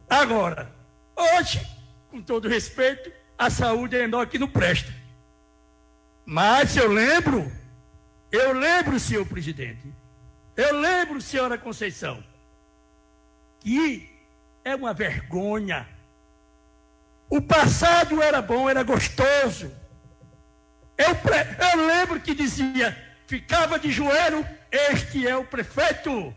Agora, 0.10 0.74
hoje, 1.16 1.62
com 2.13 2.22
todo 2.22 2.48
respeito, 2.48 3.12
a 3.36 3.50
saúde 3.50 3.98
é 3.98 4.03
Enoque 4.03 4.38
não 4.38 4.48
presta. 4.48 4.93
Mas 6.24 6.77
eu 6.77 6.88
lembro, 6.88 7.51
eu 8.32 8.53
lembro, 8.53 9.00
senhor 9.00 9.25
presidente, 9.25 9.91
eu 10.55 10.79
lembro, 10.79 11.20
senhora 11.20 11.58
Conceição, 11.58 12.24
que 13.60 14.12
é 14.63 14.75
uma 14.75 14.93
vergonha. 14.93 15.89
O 17.27 17.41
passado 17.41 18.22
era 18.22 18.43
bom, 18.43 18.70
era 18.70 18.84
gostoso. 18.84 19.72
Eu, 20.96 21.15
eu 21.72 21.88
lembro 21.88 22.22
que 22.22 22.36
dizia, 22.36 22.96
ficava 23.25 23.79
de 23.79 23.91
joelho, 23.91 24.48
este 24.72 25.27
é 25.27 25.36
o 25.36 25.43
prefeito. 25.43 26.32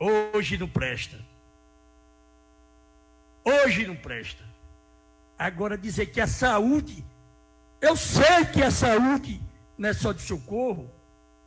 Hoje 0.00 0.56
não 0.56 0.66
presta. 0.66 1.23
Hoje 3.44 3.86
não 3.86 3.96
presta. 3.96 4.42
Agora 5.38 5.76
dizer 5.76 6.06
que 6.06 6.20
a 6.20 6.26
saúde, 6.26 7.04
eu 7.80 7.96
sei 7.96 8.46
que 8.52 8.62
a 8.62 8.70
saúde 8.70 9.40
não 9.76 9.88
é 9.88 9.92
só 9.92 10.12
de 10.12 10.22
socorro, 10.22 10.90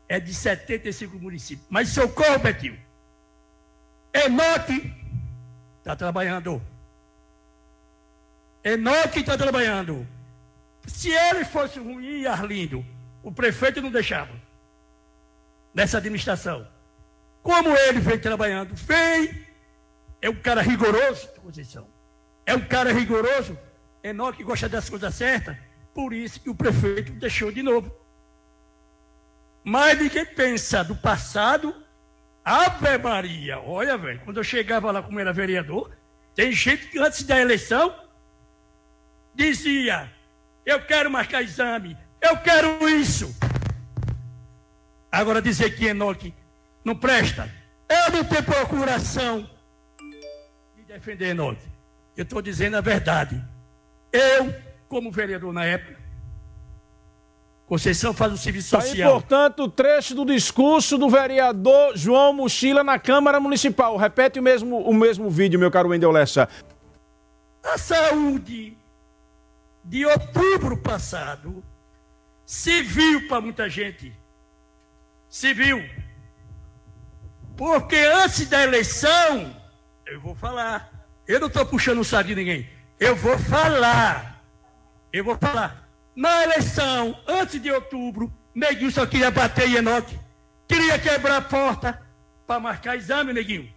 é 0.07 0.19
de 0.19 0.33
75 0.33 1.17
municípios. 1.17 1.67
Mas 1.69 1.89
socorro, 1.89 2.39
Betinho. 2.39 2.79
Enoque 4.13 4.93
está 5.79 5.95
trabalhando. 5.95 6.61
Enoque 8.63 9.19
está 9.19 9.37
trabalhando. 9.37 10.07
Se 10.85 11.09
ele 11.09 11.45
fosse 11.45 11.79
ruim, 11.79 12.25
Arlindo, 12.25 12.85
o 13.23 13.31
prefeito 13.31 13.81
não 13.81 13.91
deixava. 13.91 14.33
Nessa 15.73 15.97
administração. 15.97 16.67
Como 17.43 17.69
ele 17.69 17.99
vem 17.99 18.19
trabalhando? 18.19 18.75
Vem. 18.75 19.46
É 20.27 20.29
um 20.29 20.35
cara 20.35 20.61
rigoroso, 20.61 21.25
posição. 21.41 21.87
É 22.45 22.53
um 22.53 22.59
cara 22.59 22.91
rigoroso. 22.91 23.57
Enoque 24.03 24.43
gosta 24.43 24.67
das 24.67 24.89
coisas 24.89 25.15
certas. 25.15 25.55
Por 25.93 26.11
isso 26.11 26.41
que 26.41 26.49
o 26.49 26.55
prefeito 26.55 27.13
deixou 27.13 27.49
de 27.49 27.63
novo. 27.63 27.89
Mas 29.63 29.97
ninguém 29.97 30.25
pensa 30.25 30.83
do 30.83 30.97
passado. 30.97 31.73
Ave 32.43 32.97
Maria, 32.97 33.57
olha, 33.61 33.97
velho, 33.97 34.19
quando 34.25 34.35
eu 34.35 34.43
chegava 34.43 34.91
lá 34.91 35.01
como 35.01 35.17
era 35.17 35.31
vereador, 35.31 35.97
tem 36.35 36.51
gente 36.51 36.87
que 36.87 36.99
antes 36.99 37.23
da 37.23 37.39
eleição 37.39 37.95
dizia: 39.33 40.11
Eu 40.65 40.85
quero 40.85 41.09
marcar 41.09 41.41
exame, 41.41 41.97
eu 42.21 42.35
quero 42.35 42.85
isso. 42.89 43.33
Agora 45.09 45.41
dizer 45.41 45.73
que 45.77 45.85
Enoque 45.85 46.33
não 46.83 46.97
presta, 46.97 47.49
eu 47.87 48.11
não 48.11 48.25
tenho 48.25 48.43
procuração 48.43 49.56
de 50.97 50.99
defender 50.99 51.29
Enoque. 51.29 51.67
Eu 52.15 52.23
estou 52.23 52.41
dizendo 52.41 52.75
a 52.75 52.81
verdade. 52.81 53.41
Eu, 54.11 54.53
como 54.87 55.11
vereador 55.11 55.53
na 55.53 55.65
época, 55.65 55.97
Conceição 57.67 58.13
faz 58.13 58.31
um 58.31 58.37
serviço 58.37 58.71
tá 58.71 58.79
social. 58.79 59.09
Aí, 59.09 59.19
portanto, 59.19 59.67
trecho 59.67 60.15
do 60.15 60.25
discurso 60.25 60.97
do 60.97 61.09
vereador 61.09 61.97
João 61.97 62.31
Mochila 62.31 62.81
na 62.81 62.97
Câmara 62.97 63.41
Municipal. 63.41 63.97
Repete 63.97 64.39
o 64.39 64.41
mesmo, 64.41 64.79
o 64.79 64.93
mesmo 64.93 65.29
vídeo, 65.29 65.59
meu 65.59 65.69
caro 65.69 65.89
Wendel 65.89 66.11
Lessa. 66.11 66.47
A 67.61 67.77
saúde 67.77 68.77
de 69.83 70.05
outubro 70.05 70.77
passado 70.77 71.61
se 72.45 72.81
viu 72.83 73.27
para 73.27 73.41
muita 73.41 73.69
gente. 73.69 74.17
Se 75.27 75.53
viu. 75.53 75.83
Porque 77.57 77.97
antes 77.97 78.47
da 78.47 78.63
eleição, 78.63 79.53
eu 80.07 80.19
vou 80.19 80.35
falar. 80.35 80.91
Eu 81.27 81.39
não 81.39 81.47
estou 81.47 81.65
puxando 81.65 81.99
o 81.99 82.05
saco 82.05 82.29
de 82.29 82.35
ninguém. 82.35 82.69
Eu 82.99 83.15
vou 83.15 83.37
falar. 83.37 84.41
Eu 85.11 85.23
vou 85.23 85.37
falar. 85.37 85.87
Na 86.15 86.43
eleição, 86.43 87.19
antes 87.27 87.61
de 87.61 87.71
outubro, 87.71 88.33
Neguinho 88.55 88.91
só 88.91 89.05
queria 89.05 89.29
bater 89.29 89.69
em 89.69 89.75
Enoque. 89.75 90.17
Queria 90.67 90.97
quebrar 90.97 91.37
a 91.37 91.41
porta 91.41 92.01
para 92.45 92.59
marcar 92.59 92.95
exame, 92.95 93.33
Neguinho. 93.33 93.71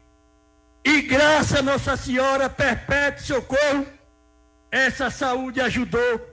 E 0.84 1.02
graças 1.02 1.58
a 1.58 1.62
Nossa 1.62 1.96
Senhora 1.96 2.48
Perpétuo 2.48 3.24
Socorro, 3.24 3.86
essa 4.70 5.10
saúde 5.10 5.60
ajudou 5.60 6.26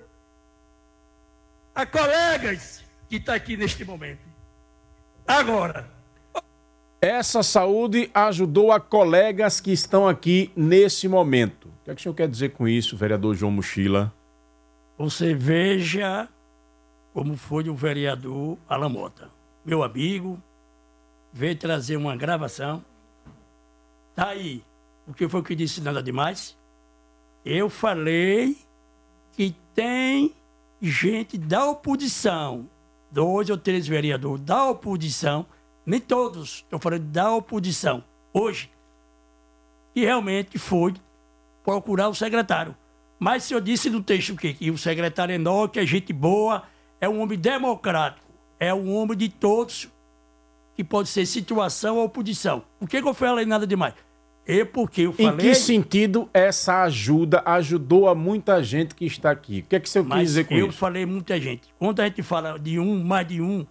a 1.76 1.86
colegas 1.86 2.84
que 3.10 3.18
está 3.18 3.36
aqui 3.36 3.58
neste 3.58 3.84
momento. 3.84 4.22
Agora. 5.28 5.97
Essa 7.00 7.44
saúde 7.44 8.10
ajudou 8.14 8.72
a 8.72 8.80
colegas 8.80 9.60
que 9.60 9.72
estão 9.72 10.08
aqui 10.08 10.52
nesse 10.56 11.08
momento. 11.08 11.68
O 11.68 11.86
que, 11.86 11.92
é 11.92 11.96
que 11.96 12.00
o 12.00 12.04
senhor 12.04 12.16
quer 12.16 12.28
dizer 12.28 12.50
com 12.54 12.68
isso, 12.68 12.98
vereador 12.98 13.36
João 13.36 13.52
Mochila? 13.52 14.12
Você 14.98 15.34
veja 15.34 16.28
como 17.14 17.38
foi 17.38 17.70
o 17.70 17.76
vereador 17.76 18.58
Alamota. 18.68 19.30
Meu 19.64 19.84
amigo, 19.84 20.42
veio 21.32 21.56
trazer 21.56 21.98
uma 21.98 22.16
gravação. 22.16 22.84
Tá 24.16 24.30
aí. 24.30 24.64
O 25.08 25.14
que 25.14 25.30
foi 25.30 25.44
que 25.44 25.56
disse 25.56 25.82
nada 25.82 26.02
demais? 26.02 26.58
Eu 27.46 27.70
falei 27.70 28.58
que 29.34 29.56
tem 29.74 30.34
gente 30.82 31.38
da 31.38 31.66
oposição, 31.70 32.68
dois 33.12 33.50
ou 33.50 33.58
três 33.58 33.88
vereadores 33.88 34.44
da 34.44 34.70
oposição, 34.70 35.46
nem 35.88 36.02
todos, 36.02 36.66
estou 36.66 36.78
falando 36.78 37.06
da 37.06 37.34
oposição, 37.34 38.04
hoje, 38.34 38.70
que 39.94 40.02
realmente 40.02 40.60
foi 40.60 40.94
procurar 41.64 42.10
o 42.10 42.14
secretário. 42.14 42.76
Mas 43.18 43.46
se 43.46 43.54
eu 43.54 43.62
disse 43.62 43.90
no 43.90 44.04
texto 44.04 44.32
o 44.32 44.36
quê? 44.36 44.54
Que 44.54 44.70
o 44.70 44.78
secretário 44.78 45.34
Enoque 45.34 45.80
é 45.80 45.86
gente 45.86 46.12
boa, 46.12 46.64
é 47.00 47.08
um 47.08 47.22
homem 47.22 47.40
democrático, 47.40 48.28
é 48.60 48.74
um 48.74 48.94
homem 48.94 49.18
de 49.18 49.30
todos, 49.30 49.88
que 50.76 50.84
pode 50.84 51.08
ser 51.08 51.26
situação 51.26 51.96
ou 51.96 52.04
oposição. 52.04 52.64
O 52.82 52.86
que, 52.86 53.02
que 53.02 53.08
eu 53.08 53.14
falei 53.14 53.46
nada 53.46 53.66
demais? 53.66 53.94
É 54.46 54.66
porque 54.66 55.04
eu 55.04 55.14
falei... 55.14 55.32
Em 55.32 55.38
que 55.38 55.56
sentido 55.56 56.30
essa 56.34 56.84
ajuda 56.84 57.42
ajudou 57.46 58.10
a 58.10 58.14
muita 58.14 58.62
gente 58.62 58.94
que 58.94 59.06
está 59.06 59.32
aqui? 59.32 59.60
O 59.60 59.70
que 59.70 59.76
é 59.78 59.80
que 59.80 59.90
você 59.90 60.04
quis 60.04 60.20
dizer 60.20 60.48
com 60.48 60.54
eu 60.54 60.68
isso? 60.68 60.68
Eu 60.68 60.74
falei 60.74 61.06
muita 61.06 61.40
gente. 61.40 61.70
Quando 61.80 62.02
a 62.02 62.06
gente 62.06 62.22
fala 62.22 62.60
de 62.60 62.78
um, 62.78 63.04
mais 63.04 63.26
de 63.26 63.42
um, 63.42 63.66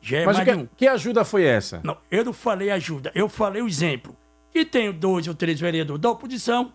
Já 0.00 0.18
é 0.18 0.24
Mas 0.26 0.36
mais 0.36 0.48
que, 0.48 0.54
de 0.56 0.62
um. 0.62 0.68
que 0.76 0.86
ajuda 0.86 1.24
foi 1.24 1.44
essa? 1.44 1.80
Não, 1.82 1.96
eu 2.10 2.24
não 2.24 2.32
falei 2.32 2.70
ajuda, 2.70 3.10
eu 3.14 3.28
falei 3.28 3.62
o 3.62 3.66
exemplo. 3.66 4.16
Que 4.52 4.64
tem 4.64 4.90
dois 4.92 5.26
ou 5.28 5.34
três 5.34 5.60
vereadores 5.60 6.00
da 6.00 6.10
oposição 6.10 6.72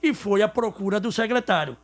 que 0.00 0.12
foi 0.12 0.42
à 0.42 0.48
procura 0.48 1.00
do 1.00 1.10
secretário. 1.10 1.76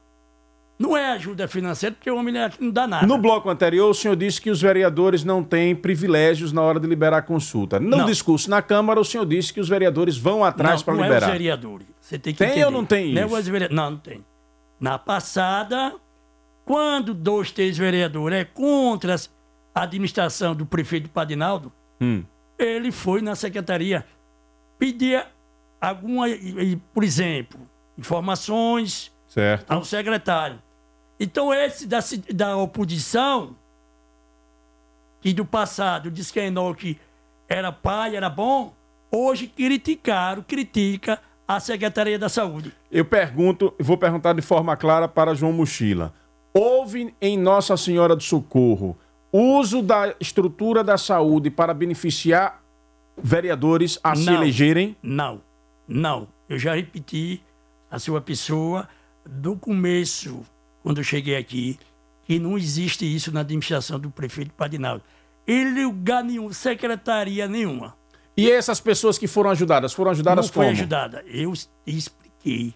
Não 0.79 0.97
é 0.97 1.13
ajuda 1.13 1.47
financeira, 1.47 1.95
porque 1.95 2.11
o 2.11 2.17
homem 2.17 2.35
não 2.59 2.71
dá 2.71 2.87
nada. 2.89 3.07
No 3.07 3.17
bloco 3.17 3.49
anterior, 3.49 3.89
o 3.89 3.95
senhor 3.95 4.17
disse 4.17 4.41
que 4.41 4.51
os 4.51 4.61
vereadores 4.61 5.23
não 5.23 5.43
têm 5.45 5.77
privilégios 5.77 6.53
na 6.53 6.61
hora 6.61 6.81
de 6.81 6.89
liberar 6.89 7.19
a 7.19 7.23
consulta. 7.23 7.79
No 7.79 7.99
Não. 7.99 8.07
discurso 8.07 8.51
na 8.51 8.61
Câmara, 8.61 8.99
o 8.99 9.05
senhor 9.05 9.25
disse 9.25 9.53
que 9.53 9.61
os 9.61 9.69
vereadores 9.69 10.17
vão 10.17 10.43
atrás 10.45 10.83
para 10.83 10.95
não 10.95 11.05
é 11.05 11.09
liberar. 11.09 11.27
os 11.27 11.33
vereadores. 11.33 11.87
Você 12.01 12.19
tem 12.19 12.33
que 12.33 12.39
Tem 12.39 12.49
entender. 12.49 12.65
ou 12.65 12.71
não 12.73 12.85
tem 12.85 13.13
Não, 13.15 13.23
é 13.23 13.27
isso? 13.27 13.43
vereadores. 13.53 13.77
não, 13.77 13.91
não 13.93 13.99
tem. 13.99 14.25
Na 14.81 14.99
passada, 14.99 15.95
quando 16.65 17.15
dois, 17.15 17.53
três 17.53 17.79
vereadores 17.79 18.39
é 18.41 18.45
contra 18.45 19.15
a 19.15 19.19
administração 19.75 20.55
do 20.55 20.67
prefeito 20.67 21.09
Padinaldo, 21.09 21.73
Hum. 22.01 22.25
ele 22.59 22.91
foi 22.91 23.21
na 23.23 23.35
secretaria 23.35 24.05
pedir 24.79 25.25
alguma, 25.81 26.27
por 26.93 27.05
exemplo, 27.05 27.61
informações 27.97 29.13
Certo. 29.29 29.71
ao 29.71 29.85
secretário. 29.85 30.61
Então, 31.21 31.55
esse 31.55 31.87
da, 31.87 32.01
da 32.35 32.57
oposição, 32.57 33.55
que 35.21 35.33
do 35.33 35.45
passado 35.45 36.11
disse 36.11 36.33
que 36.33 36.41
Enoque 36.41 36.99
era 37.49 37.71
pai, 37.71 38.17
era 38.17 38.29
bom, 38.29 38.75
hoje 39.11 39.47
criticaram, 39.47 40.43
critica 40.43 41.21
a 41.47 41.61
Secretaria 41.61 42.19
da 42.19 42.29
Saúde. 42.29 42.73
Eu 42.91 43.05
pergunto, 43.05 43.73
vou 43.79 43.97
perguntar 43.97 44.33
de 44.33 44.43
forma 44.43 44.77
clara 44.77 45.07
para 45.07 45.35
João 45.35 45.53
Mochila. 45.53 46.13
Houve 46.53 47.15
em 47.21 47.39
Nossa 47.39 47.77
Senhora 47.77 48.17
do 48.17 48.23
Socorro 48.23 48.97
uso 49.33 49.81
da 49.83 50.15
estrutura 50.21 50.85
da 50.85 50.99
saúde 50.99 51.51
para 51.51 51.73
beneficiar 51.73 52.63
vereadores 53.21 53.99
a 54.03 54.15
se 54.15 54.25
Não. 54.27 54.35
elegerem? 54.35 54.97
Não, 55.03 55.41
não. 55.89 56.29
Eu 56.49 56.59
já 56.59 56.75
repeti 56.75 57.43
a 57.91 57.99
sua 57.99 58.21
pessoa 58.21 58.89
do 59.25 59.57
começo, 59.57 60.43
quando 60.83 60.99
eu 60.99 61.05
cheguei 61.05 61.37
aqui, 61.37 61.79
que 62.25 62.39
não 62.39 62.59
existe 62.59 63.05
isso 63.05 63.33
na 63.33 63.41
administração 63.41 63.99
do 63.99 64.11
prefeito 64.11 64.53
Padinaldo. 64.55 65.03
Ele 65.47 65.85
lugar 65.85 66.23
nenhum, 66.23 66.53
secretaria 66.53 67.49
nenhuma. 67.49 67.97
E 68.37 68.51
essas 68.51 68.81
pessoas 68.81 69.19
que 69.19 69.27
foram 69.27 69.51
ajudadas, 69.51 69.93
foram 69.93 70.11
ajudadas 70.11 70.47
não 70.47 70.53
foi 70.53 70.67
como? 70.67 70.77
ajudada. 70.77 71.25
Eu 71.27 71.53
expliquei 71.87 72.75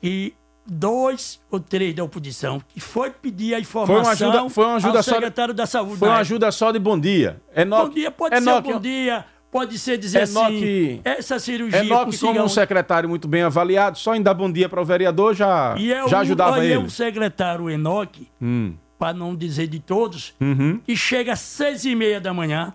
que 0.00 0.34
dois 0.66 1.40
ou 1.50 1.60
três 1.60 1.94
da 1.94 2.02
oposição 2.04 2.60
que 2.68 2.80
foi 2.80 3.10
pedir 3.10 3.54
a 3.54 3.60
informação 3.60 4.10
ajuda- 4.30 4.50
foi 4.50 4.64
uma 4.64 4.76
ajuda 4.76 4.98
ao 4.98 5.02
só 5.02 5.10
de- 5.10 5.14
secretário 5.16 5.54
da 5.54 5.66
saúde. 5.66 5.96
Foi 5.98 6.08
uma 6.08 6.18
ajuda 6.18 6.50
só 6.50 6.72
de 6.72 6.78
bom 6.78 6.98
dia. 6.98 7.40
Enoque, 7.54 7.88
Bom 7.88 7.94
dia 7.94 8.10
pode 8.10 8.34
Enoque, 8.36 8.66
ser 8.68 8.74
bom 8.74 8.80
dia, 8.80 9.24
pode 9.50 9.78
ser 9.78 9.96
dizer 9.98 10.28
Enoque- 10.28 10.56
assim, 10.56 11.00
essa 11.04 11.38
cirurgia 11.38 11.78
Enoque, 11.84 12.04
consiga 12.06 12.32
como 12.32 12.44
um 12.44 12.48
secretário 12.48 13.08
muito 13.08 13.28
bem 13.28 13.42
avaliado, 13.42 13.96
só 13.98 14.14
em 14.16 14.22
dar 14.22 14.34
bom 14.34 14.50
dia 14.50 14.68
para 14.68 14.80
o 14.80 14.84
vereador 14.84 15.34
já, 15.34 15.74
E 15.78 15.92
é 15.92 16.06
já 16.08 16.18
ajudava 16.20 16.62
é 16.64 16.66
ele. 16.66 16.76
o 16.78 16.90
secretário 16.90 17.70
Enoque, 17.70 18.28
Hum, 18.42 18.74
para 18.98 19.12
não 19.14 19.36
dizer 19.36 19.68
de 19.68 19.78
todos, 19.78 20.34
uhum. 20.40 20.80
que 20.84 20.96
chega 20.96 21.32
às 21.34 21.40
seis 21.40 21.84
e 21.84 21.94
meia 21.94 22.20
da 22.20 22.34
manhã 22.34 22.74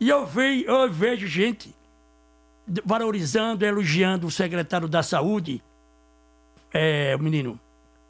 e 0.00 0.08
eu 0.08 0.24
vejo, 0.24 0.64
eu 0.64 0.90
vejo 0.90 1.26
gente 1.26 1.74
valorizando, 2.84 3.64
elogiando 3.64 4.26
o 4.26 4.30
secretário 4.30 4.88
da 4.88 5.02
saúde, 5.02 5.62
é, 6.74 7.14
o 7.16 7.22
menino, 7.22 7.58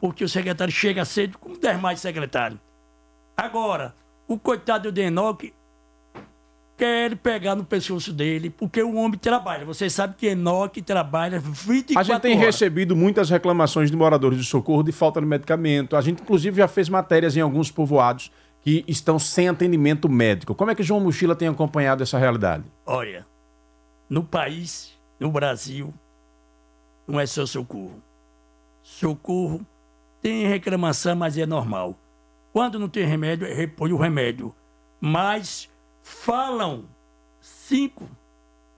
porque 0.00 0.25
o 0.25 0.28
secretário 0.28 0.73
chega 0.73 1.04
cedo 1.04 1.37
como 1.38 1.59
demais 1.59 2.00
secretário. 2.00 2.59
Agora, 3.37 3.94
o 4.26 4.38
coitado 4.38 4.90
do 4.90 4.99
Enoque 4.99 5.52
quer 6.76 7.16
pegar 7.16 7.54
no 7.54 7.64
pescoço 7.64 8.12
dele, 8.12 8.50
porque 8.50 8.83
o 8.83 8.94
homem 8.97 9.18
trabalha. 9.18 9.64
Você 9.64 9.88
sabe 9.88 10.14
que 10.16 10.26
Enoque 10.26 10.83
trabalha 10.83 11.38
24 11.38 11.99
A 11.99 12.02
gente 12.02 12.21
tem 12.23 12.33
horas. 12.37 12.47
recebido 12.47 12.97
muitas 12.97 13.30
reclamações 13.30 13.90
de 13.90 13.97
moradores 13.97 14.38
de 14.38 14.44
socorro 14.44 14.83
de 14.83 14.90
falta 14.92 15.20
de 15.20 15.27
medicamento. 15.27 15.94
A 15.94 16.00
gente, 16.00 16.22
inclusive, 16.22 16.57
já 16.57 16.66
fez 16.66 16.88
matérias 16.88 17.37
em 17.37 17.40
alguns 17.40 17.70
povoados 17.70 18.33
que 18.62 18.83
estão 18.88 19.18
sem 19.18 19.48
atendimento 19.48 20.09
médico. 20.09 20.55
Como 20.55 20.70
é 20.70 20.74
que 20.74 20.83
João 20.83 21.00
Mochila 21.00 21.37
tem 21.37 21.46
acompanhado 21.48 22.03
essa 22.03 22.18
realidade? 22.18 22.64
Olha, 22.87 23.27
no 24.09 24.24
país, 24.24 24.98
no 25.20 25.31
Brasil, 25.31 25.92
não 27.07 27.20
é 27.20 27.27
só 27.27 27.44
socorro. 27.44 28.03
Socorro 28.85 29.66
tem 30.20 30.47
reclamação, 30.47 31.16
mas 31.16 31.38
é 31.38 31.47
normal. 31.47 31.99
Quando 32.53 32.79
não 32.79 32.88
tem 32.88 33.05
remédio, 33.07 33.47
repõe 33.53 33.92
o 33.92 33.97
remédio. 33.97 34.55
Mas 35.01 35.68
falam 36.03 36.85
cinco, 37.40 38.07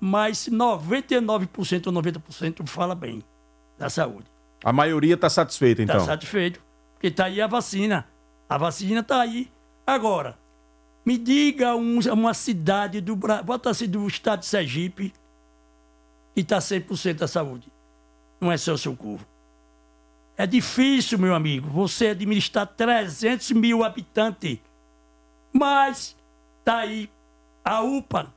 mas 0.00 0.48
99% 0.48 1.86
ou 1.88 1.92
90% 1.92 2.66
fala 2.66 2.94
bem 2.94 3.22
da 3.76 3.90
saúde. 3.90 4.26
A 4.64 4.72
maioria 4.72 5.14
está 5.14 5.28
satisfeita, 5.28 5.82
Está 5.82 5.94
então. 5.94 6.06
satisfeito. 6.06 6.62
Porque 6.94 7.08
está 7.08 7.24
aí 7.26 7.40
a 7.42 7.46
vacina. 7.48 8.06
A 8.48 8.56
vacina 8.56 9.00
está 9.00 9.20
aí. 9.20 9.50
Agora, 9.86 10.38
me 11.04 11.18
diga 11.18 11.74
um- 11.76 11.98
uma 12.12 12.32
cidade 12.32 13.00
do 13.00 13.14
Brasil, 13.16 13.44
bota 13.44 13.70
assim, 13.70 13.88
do 13.88 14.06
estado 14.06 14.40
de 14.40 14.46
Sergipe, 14.46 15.12
que 16.34 16.40
está 16.40 16.60
100% 16.60 17.18
da 17.18 17.28
saúde. 17.28 17.70
Não 18.40 18.50
é 18.52 18.56
só 18.56 18.76
socorro. 18.76 19.20
É 20.36 20.46
difícil, 20.46 21.18
meu 21.18 21.34
amigo, 21.34 21.68
você 21.68 22.08
administrar 22.08 22.66
300 22.66 23.52
mil 23.52 23.82
habitantes. 23.82 24.58
Mas 25.52 26.14
tá 26.64 26.78
aí 26.78 27.08
a 27.64 27.80
UPA, 27.80 28.32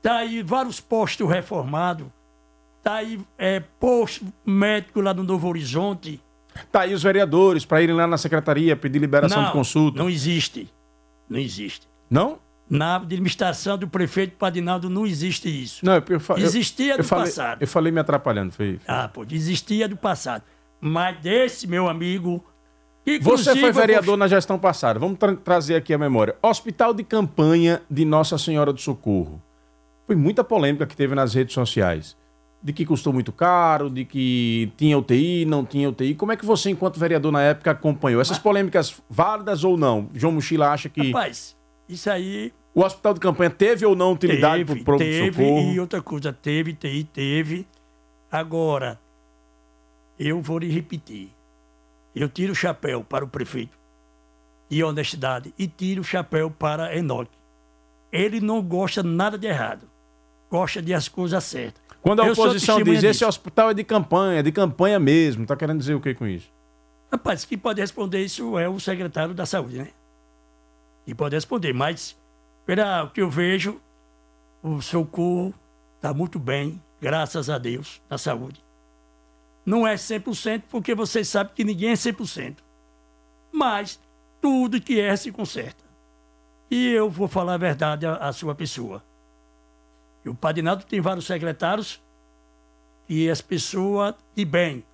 tá 0.00 0.18
aí 0.18 0.42
vários 0.42 0.78
postos 0.80 1.28
reformados, 1.28 2.06
tá 2.82 2.96
aí 2.96 3.20
é, 3.36 3.58
posto 3.60 4.24
médico 4.44 5.00
lá 5.00 5.12
no 5.12 5.24
Novo 5.24 5.48
Horizonte. 5.48 6.20
Tá 6.70 6.82
aí 6.82 6.94
os 6.94 7.02
vereadores 7.02 7.64
para 7.64 7.82
irem 7.82 7.94
lá 7.96 8.06
na 8.06 8.16
secretaria 8.16 8.76
pedir 8.76 9.00
liberação 9.00 9.38
não, 9.42 9.46
de 9.48 9.52
consulta. 9.52 9.98
Não 9.98 10.08
existe. 10.08 10.72
Não 11.28 11.38
existe. 11.38 11.88
Não? 12.08 12.38
Na 12.68 12.96
administração 12.96 13.76
do 13.76 13.86
prefeito 13.86 14.36
Padinaldo 14.36 14.88
não 14.88 15.06
existe 15.06 15.48
isso. 15.48 15.84
Não, 15.84 15.94
eu, 15.94 16.02
eu, 16.08 16.20
eu- 16.28 16.36
Existia 16.38 16.94
eu 16.94 16.98
do 16.98 17.04
falei, 17.04 17.26
passado. 17.26 17.62
Eu 17.62 17.68
falei 17.68 17.92
me 17.92 18.00
atrapalhando. 18.00 18.52
Foi, 18.52 18.80
Ah, 18.86 19.08
pô, 19.08 19.24
existia 19.30 19.88
do 19.88 19.96
passado. 19.96 20.42
Mas 20.80 21.18
desse, 21.20 21.66
meu 21.66 21.88
amigo. 21.88 22.44
que, 23.04 23.18
Você 23.20 23.54
foi 23.56 23.70
eu 23.70 23.74
vereador 23.74 24.16
na 24.16 24.28
gestão 24.28 24.58
passada. 24.58 24.98
Vamos 24.98 25.18
tra- 25.18 25.36
trazer 25.36 25.76
aqui 25.76 25.94
a 25.94 25.98
memória. 25.98 26.36
Hospital 26.42 26.92
de 26.92 27.02
campanha 27.04 27.82
de 27.90 28.04
Nossa 28.04 28.36
Senhora 28.38 28.72
do 28.72 28.80
Socorro. 28.80 29.40
Foi 30.06 30.14
muita 30.16 30.44
polêmica 30.44 30.86
que 30.86 30.96
teve 30.96 31.14
nas 31.14 31.34
redes 31.34 31.54
sociais. 31.54 32.16
De 32.62 32.72
que 32.72 32.84
custou 32.84 33.12
muito 33.12 33.32
caro, 33.32 33.88
de 33.90 34.04
que 34.04 34.72
tinha 34.76 34.98
UTI, 34.98 35.44
não 35.44 35.64
tinha 35.64 35.88
UTI. 35.88 36.14
Como 36.14 36.32
é 36.32 36.36
que 36.36 36.44
você, 36.44 36.70
enquanto 36.70 36.98
vereador 36.98 37.30
na 37.30 37.42
época, 37.42 37.70
acompanhou? 37.70 38.20
Essas 38.20 38.38
polêmicas 38.38 39.00
válidas 39.08 39.62
ou 39.62 39.76
não? 39.76 40.08
João 40.14 40.32
Mochila 40.32 40.70
acha 40.70 40.88
que 40.88 41.12
Rapaz, 41.12 41.56
isso 41.88 42.10
aí 42.10 42.52
o 42.74 42.82
hospital 42.82 43.14
de 43.14 43.20
campanha 43.20 43.50
teve 43.50 43.86
ou 43.86 43.94
não 43.94 44.12
utilidade 44.12 44.64
teve, 44.64 44.84
para 44.84 44.94
o 44.94 44.98
teve 44.98 45.42
socorro? 45.44 45.72
e 45.72 45.80
outra 45.80 46.02
coisa, 46.02 46.32
teve, 46.32 46.72
teve, 46.74 47.04
teve. 47.04 47.66
Agora, 48.30 48.98
eu 50.18 50.40
vou 50.40 50.58
lhe 50.58 50.70
repetir. 50.70 51.30
Eu 52.14 52.28
tiro 52.28 52.52
o 52.52 52.56
chapéu 52.56 53.04
para 53.04 53.24
o 53.24 53.28
prefeito 53.28 53.76
de 54.68 54.82
honestidade 54.82 55.54
e 55.58 55.66
tiro 55.68 56.00
o 56.00 56.04
chapéu 56.04 56.50
para 56.50 56.96
Enoque. 56.96 57.36
Ele 58.10 58.40
não 58.40 58.62
gosta 58.62 59.02
nada 59.02 59.36
de 59.38 59.46
errado. 59.46 59.88
Gosta 60.50 60.80
de 60.80 60.94
as 60.94 61.08
coisas 61.08 61.42
certas. 61.44 61.82
Quando 62.00 62.22
a 62.22 62.26
Eu 62.26 62.32
oposição 62.32 62.82
diz 62.82 62.98
esse 62.98 63.18
disso. 63.18 63.26
hospital 63.26 63.70
é 63.70 63.74
de 63.74 63.84
campanha, 63.84 64.38
é 64.38 64.42
de 64.42 64.52
campanha 64.52 64.98
mesmo, 64.98 65.44
tá 65.44 65.56
querendo 65.56 65.78
dizer 65.78 65.94
o 65.94 66.00
que 66.00 66.14
com 66.14 66.26
isso? 66.26 66.48
Rapaz, 67.10 67.44
quem 67.44 67.58
pode 67.58 67.80
responder 67.80 68.24
isso 68.24 68.58
é 68.58 68.68
o 68.68 68.78
secretário 68.78 69.34
da 69.34 69.44
saúde, 69.44 69.78
né? 69.78 69.88
E 71.06 71.14
pode 71.14 71.34
responder, 71.34 71.72
mas 71.72 72.16
pelo 72.64 73.10
que 73.10 73.20
eu 73.20 73.30
vejo, 73.30 73.80
o 74.62 74.80
socorro 74.80 75.54
está 75.96 76.14
muito 76.14 76.38
bem, 76.38 76.80
graças 77.00 77.50
a 77.50 77.58
Deus, 77.58 78.00
na 78.08 78.18
saúde. 78.18 78.62
Não 79.66 79.86
é 79.86 79.96
100%, 79.96 80.62
porque 80.70 80.94
vocês 80.94 81.28
sabem 81.28 81.52
que 81.54 81.64
ninguém 81.64 81.90
é 81.90 81.94
100%. 81.94 82.58
Mas 83.52 84.00
tudo 84.40 84.80
que 84.80 84.98
é 85.00 85.14
se 85.16 85.30
conserta. 85.30 85.84
E 86.70 86.92
eu 86.92 87.10
vou 87.10 87.28
falar 87.28 87.54
a 87.54 87.58
verdade 87.58 88.06
à, 88.06 88.14
à 88.14 88.32
sua 88.32 88.54
pessoa. 88.54 89.02
E 90.24 90.28
o 90.28 90.34
Padinaldo 90.34 90.84
tem 90.84 91.00
vários 91.00 91.26
secretários 91.26 92.00
e 93.08 93.28
as 93.28 93.40
pessoas 93.40 94.14
de 94.34 94.44
bem 94.44 94.84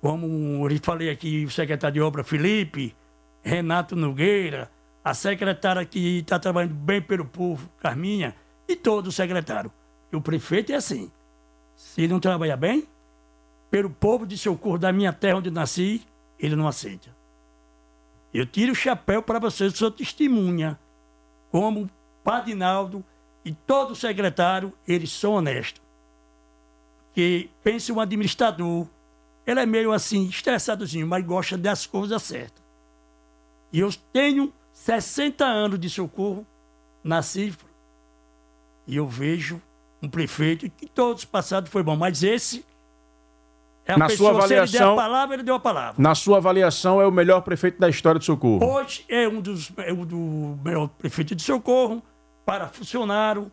como 0.00 0.68
eu 0.68 0.78
falei 0.80 1.10
aqui, 1.10 1.44
o 1.44 1.50
secretário 1.50 1.94
de 1.94 2.00
obra 2.00 2.22
Felipe, 2.22 2.94
Renato 3.42 3.96
Nogueira, 3.96 4.70
a 5.04 5.12
secretária 5.12 5.84
que 5.84 6.18
está 6.18 6.38
trabalhando 6.38 6.74
bem 6.74 7.02
pelo 7.02 7.24
povo, 7.24 7.68
Carminha, 7.80 8.34
e 8.68 8.76
todo 8.76 9.08
o 9.08 9.12
secretário. 9.12 9.72
E 10.12 10.16
o 10.16 10.20
prefeito 10.20 10.72
é 10.72 10.76
assim. 10.76 11.10
Se 11.74 12.06
não 12.06 12.20
trabalha 12.20 12.56
bem, 12.56 12.86
pelo 13.70 13.90
povo 13.90 14.26
de 14.26 14.36
socorro 14.36 14.78
da 14.78 14.92
minha 14.92 15.12
terra 15.12 15.38
onde 15.38 15.50
nasci, 15.50 16.02
ele 16.38 16.56
não 16.56 16.66
aceita. 16.66 17.14
Eu 18.32 18.46
tiro 18.46 18.72
o 18.72 18.74
chapéu 18.74 19.22
para 19.22 19.38
vocês, 19.38 19.74
sou 19.74 19.90
testemunha. 19.90 20.78
como 21.50 21.88
Padinaldo 22.22 23.02
e 23.44 23.52
todo 23.52 23.96
secretário, 23.96 24.72
eles 24.86 25.10
são 25.10 25.32
honestos. 25.32 25.80
Que 27.14 27.48
pense 27.62 27.90
um 27.90 28.00
administrador, 28.00 28.86
ele 29.46 29.60
é 29.60 29.66
meio 29.66 29.92
assim, 29.92 30.28
estressadozinho, 30.28 31.06
mas 31.06 31.24
gosta 31.24 31.56
das 31.56 31.86
coisas 31.86 32.22
certas. 32.22 32.62
E 33.72 33.80
eu 33.80 33.90
tenho 34.12 34.52
60 34.72 35.44
anos 35.44 35.80
de 35.80 35.88
socorro 35.88 36.46
na 37.02 37.22
cifra. 37.22 37.66
E 38.86 38.96
eu 38.96 39.06
vejo 39.06 39.60
um 40.02 40.08
prefeito 40.08 40.68
que 40.70 40.86
todos 40.86 41.24
passados 41.24 41.70
foi 41.70 41.82
bom, 41.82 41.96
mas 41.96 42.22
esse 42.22 42.64
é 43.88 43.96
na 43.96 44.06
pessoa, 44.06 44.32
sua 44.32 44.38
avaliação, 44.44 44.94
palavra, 44.94 45.36
ele 45.36 45.42
deu 45.42 45.54
a 45.54 45.60
palavra. 45.60 45.94
Na 45.96 46.14
sua 46.14 46.36
avaliação, 46.36 47.00
é 47.00 47.06
o 47.06 47.10
melhor 47.10 47.40
prefeito 47.40 47.80
da 47.80 47.88
história 47.88 48.18
de 48.18 48.26
Socorro? 48.26 48.62
Hoje 48.62 49.02
é 49.08 49.26
um 49.26 49.40
dos 49.40 49.72
é 49.78 49.90
um 49.90 50.04
do 50.04 50.58
melhor 50.62 50.88
prefeito 50.88 51.34
de 51.34 51.42
Socorro 51.42 52.02
para 52.44 52.68
funcionário, 52.68 53.50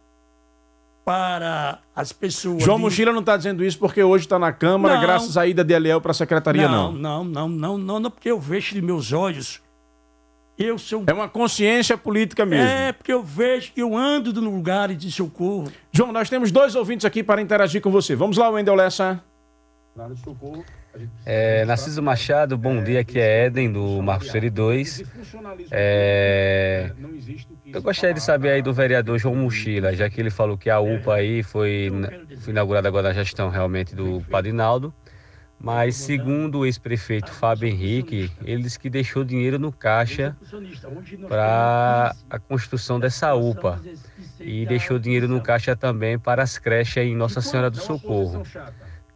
para 1.06 1.80
as 1.96 2.12
pessoas. 2.12 2.62
João 2.62 2.76
de... 2.76 2.84
Mochila 2.84 3.14
não 3.14 3.22
está 3.22 3.38
dizendo 3.38 3.64
isso 3.64 3.80
porque 3.80 4.04
hoje 4.04 4.26
está 4.26 4.38
na 4.38 4.52
Câmara, 4.52 4.96
não, 4.96 5.02
graças 5.02 5.38
à 5.38 5.48
ida 5.48 5.64
de 5.64 5.74
Eliel 5.74 6.02
para 6.02 6.12
a 6.12 6.14
secretaria, 6.14 6.68
não. 6.68 6.92
Não, 6.92 7.24
não, 7.24 7.48
não, 7.48 7.78
não, 7.78 8.00
não, 8.02 8.12
porque 8.12 8.30
eu 8.30 8.40
vejo 8.40 8.76
de 8.76 8.82
meus 8.82 9.14
olhos. 9.14 9.62
Eu 10.58 10.78
sou. 10.78 11.04
É 11.08 11.14
uma 11.14 11.30
consciência 11.30 11.98
política 11.98 12.46
mesmo. 12.46 12.68
É, 12.68 12.92
porque 12.92 13.12
eu 13.12 13.24
vejo 13.24 13.72
que 13.72 13.82
eu 13.82 13.96
ando 13.96 14.34
no 14.42 14.50
lugar 14.50 14.94
de 14.94 15.12
socorro. 15.12 15.72
João, 15.94 16.12
nós 16.12 16.30
temos 16.30 16.52
dois 16.52 16.76
ouvintes 16.76 17.06
aqui 17.06 17.24
para 17.24 17.42
interagir 17.42 17.82
com 17.82 17.90
você. 17.90 18.16
Vamos 18.16 18.36
lá, 18.38 18.50
Wendel 18.50 18.76
Lessa. 18.76 19.22
É, 21.26 21.64
Narciso 21.66 22.02
Machado, 22.04 22.58
bom 22.58 22.84
dia, 22.84 23.00
aqui 23.00 23.18
é 23.18 23.46
Éden, 23.46 23.72
do 23.72 24.02
Marcos 24.02 24.30
Seri 24.30 24.50
2. 24.50 25.04
É, 25.72 26.92
eu 27.74 27.82
gostaria 27.82 28.14
de 28.14 28.20
saber 28.22 28.50
aí 28.50 28.62
do 28.62 28.74
vereador 28.74 29.18
João 29.18 29.36
Mochila, 29.36 29.96
já 29.96 30.10
que 30.10 30.20
ele 30.20 30.30
falou 30.30 30.58
que 30.58 30.70
a 30.70 30.80
UPA 30.82 31.16
aí 31.16 31.44
foi, 31.44 31.90
foi 32.40 32.52
inaugurada 32.52 32.88
agora 32.90 33.08
na 33.10 33.14
gestão 33.14 33.50
realmente 33.50 33.96
do 33.96 34.22
Padinaldo. 34.30 34.94
Mas 35.58 35.96
segundo 35.96 36.60
o 36.60 36.66
ex-prefeito 36.66 37.32
Fábio 37.32 37.70
Henrique, 37.70 38.30
ele 38.44 38.64
disse 38.64 38.78
que 38.78 38.90
deixou 38.90 39.24
dinheiro 39.24 39.58
no 39.58 39.72
caixa 39.72 40.36
para 41.30 42.14
a 42.30 42.38
construção 42.38 43.00
dessa 43.00 43.34
UPA. 43.34 43.82
e 44.40 44.66
deixou 44.66 45.00
dinheiro 45.00 45.28
no 45.28 45.42
caixa 45.42 45.76
também 45.76 46.20
para 46.20 46.44
as 46.44 46.58
creches 46.58 46.98
em 46.98 47.16
Nossa 47.16 47.40
Senhora 47.42 47.70
do 47.70 47.78
Socorro. 47.78 48.44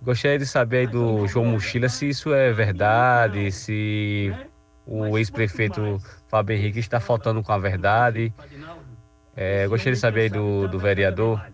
Gostaria 0.01 0.39
de 0.39 0.45
saber 0.45 0.77
aí 0.77 0.87
do 0.87 1.27
João 1.27 1.45
Mochila 1.45 1.89
se 1.89 2.07
isso 2.07 2.33
é 2.33 2.53
verdade, 2.53 3.51
se 3.51 4.33
o 4.85 5.17
ex-prefeito 5.17 6.01
Fábio 6.29 6.55
Henrique 6.55 6.79
está 6.79 7.01
faltando 7.01 7.43
com 7.43 7.51
a 7.51 7.57
verdade. 7.57 8.33
É, 9.35 9.67
gostaria 9.67 9.93
de 9.93 9.99
saber 9.99 10.21
aí 10.21 10.29
do, 10.29 10.69
do 10.69 10.79
vereador. 10.79 11.45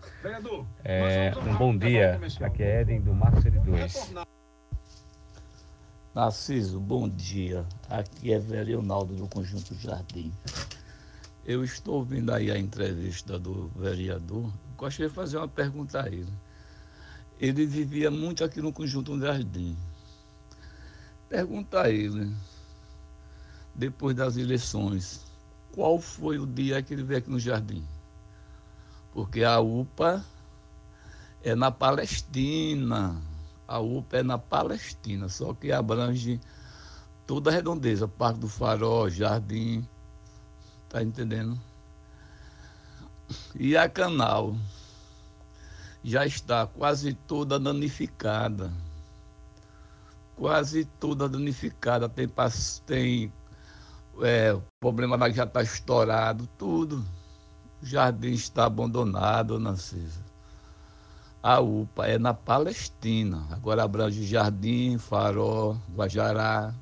É, 0.84 1.32
um 1.44 1.56
bom 1.56 1.76
dia. 1.76 2.20
Aqui 2.40 2.62
é 2.62 2.82
Eden 2.82 3.00
do 3.00 3.12
Marcos 3.12 3.42
2. 3.44 4.14
Narciso, 6.14 6.78
bom 6.78 7.08
dia. 7.08 7.66
Aqui 7.90 8.32
é 8.32 8.38
Leonaldo 8.38 9.14
do 9.16 9.26
Conjunto 9.26 9.74
Jardim. 9.74 10.32
Eu 11.44 11.64
estou 11.64 11.96
ouvindo 11.96 12.32
aí 12.32 12.50
a 12.50 12.56
entrevista 12.56 13.38
do 13.38 13.68
vereador. 13.76 14.52
Gostaria 14.76 15.08
de 15.08 15.14
fazer 15.14 15.36
uma 15.36 15.48
pergunta 15.48 16.02
a 16.02 16.06
ele 16.06 16.32
ele 17.40 17.66
vivia 17.66 18.10
muito 18.10 18.44
aqui 18.44 18.60
no 18.60 18.72
Conjunto 18.72 19.18
Jardim. 19.20 19.76
Pergunta 21.28 21.82
a 21.82 21.90
ele, 21.90 22.34
depois 23.74 24.14
das 24.16 24.36
eleições, 24.36 25.24
qual 25.72 26.00
foi 26.00 26.38
o 26.38 26.46
dia 26.46 26.82
que 26.82 26.94
ele 26.94 27.02
veio 27.02 27.18
aqui 27.18 27.30
no 27.30 27.38
Jardim? 27.38 27.84
Porque 29.12 29.44
a 29.44 29.60
UPA 29.60 30.24
é 31.42 31.54
na 31.54 31.70
Palestina. 31.70 33.20
A 33.68 33.80
UPA 33.80 34.18
é 34.18 34.22
na 34.22 34.38
Palestina, 34.38 35.28
só 35.28 35.52
que 35.52 35.72
abrange 35.72 36.40
toda 37.26 37.50
a 37.50 37.52
redondeza, 37.52 38.06
Parque 38.06 38.38
do 38.38 38.48
Farol, 38.48 39.10
Jardim, 39.10 39.86
tá 40.88 41.02
entendendo? 41.02 41.58
E 43.56 43.76
a 43.76 43.88
Canal, 43.88 44.54
já 46.06 46.24
está 46.24 46.68
quase 46.68 47.14
toda 47.14 47.58
danificada. 47.58 48.72
Quase 50.36 50.84
toda 51.00 51.28
danificada. 51.28 52.08
Tem, 52.08 52.28
tem 52.86 53.32
é, 54.22 54.56
problema 54.78 55.16
lá 55.16 55.28
já 55.30 55.42
está 55.42 55.60
estourado, 55.62 56.48
tudo. 56.56 57.04
O 57.82 57.86
jardim 57.86 58.30
está 58.30 58.66
abandonado, 58.66 59.58
Narcisa. 59.58 60.24
A 61.42 61.58
UPA 61.60 62.06
é 62.06 62.18
na 62.18 62.32
Palestina. 62.32 63.44
Agora 63.50 63.82
abrange 63.82 64.24
Jardim, 64.24 64.98
Farol, 64.98 65.76
Guajará. 65.92 66.72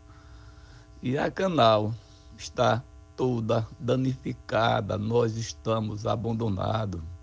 E 1.02 1.16
a 1.16 1.30
Canal 1.30 1.94
está 2.36 2.82
toda 3.16 3.66
danificada. 3.80 4.98
Nós 4.98 5.36
estamos 5.36 6.06
abandonados. 6.06 7.13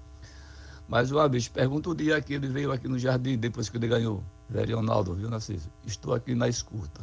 Mais 0.92 1.10
uma 1.10 1.26
vez, 1.30 1.48
pergunta 1.48 1.90
o 1.90 1.96
dia 1.96 2.20
que 2.20 2.34
ele 2.34 2.50
veio 2.50 2.70
aqui 2.70 2.86
no 2.86 3.00
jardim, 3.00 3.38
depois 3.38 3.70
que 3.70 3.78
ele 3.78 3.88
ganhou. 3.88 4.22
Velho 4.50 4.76
Ronaldo, 4.76 5.16
viu, 5.16 5.30
Narciso? 5.30 5.70
Estou 5.88 6.14
aqui 6.14 6.36
na 6.36 6.50
escuta. 6.50 7.00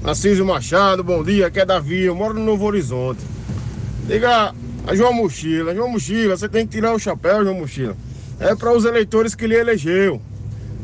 Narciso 0.00 0.44
Machado, 0.44 1.02
bom 1.02 1.24
dia, 1.24 1.48
aqui 1.48 1.58
é 1.58 1.66
Davi, 1.66 2.02
eu 2.02 2.14
moro 2.14 2.34
no 2.34 2.44
Novo 2.44 2.64
Horizonte. 2.64 3.18
Diga 4.06 4.54
a 4.86 4.94
João 4.94 5.12
Mochila, 5.12 5.74
João 5.74 5.88
Mochila, 5.88 6.36
você 6.36 6.48
tem 6.48 6.64
que 6.64 6.74
tirar 6.74 6.94
o 6.94 7.00
chapéu, 7.00 7.42
João 7.42 7.56
Mochila. 7.56 7.96
É 8.38 8.54
para 8.54 8.72
os 8.72 8.84
eleitores 8.84 9.34
que 9.34 9.48
lhe 9.48 9.56
elegeu, 9.56 10.22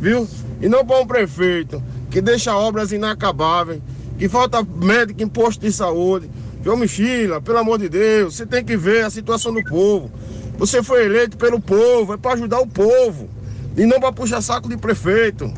viu? 0.01 0.29
E 0.61 0.69
não 0.69 0.85
para 0.85 1.01
um 1.01 1.07
prefeito 1.07 1.81
que 2.11 2.21
deixa 2.21 2.57
obras 2.57 2.91
inacabáveis, 2.91 3.81
que 4.19 4.29
falta 4.29 4.65
médico 4.65 5.23
em 5.23 5.29
posto 5.29 5.61
de 5.61 5.73
saúde. 5.73 6.29
João 6.65 6.79
Mochila, 6.79 7.41
pelo 7.41 7.59
amor 7.59 7.79
de 7.79 7.89
Deus, 7.89 8.35
você 8.35 8.45
tem 8.45 8.65
que 8.65 8.77
ver 8.77 9.05
a 9.05 9.11
situação 9.11 9.55
do 9.55 9.63
povo. 9.63 10.11
Você 10.59 10.83
foi 10.83 11.05
eleito 11.05 11.37
pelo 11.37 11.61
povo, 11.61 12.15
é 12.15 12.17
para 12.17 12.33
ajudar 12.33 12.59
o 12.59 12.67
povo 12.67 13.31
e 13.77 13.87
não 13.87 14.01
para 14.01 14.13
puxar 14.13 14.43
saco 14.43 14.69
de 14.69 14.77
prefeito. 14.77 15.55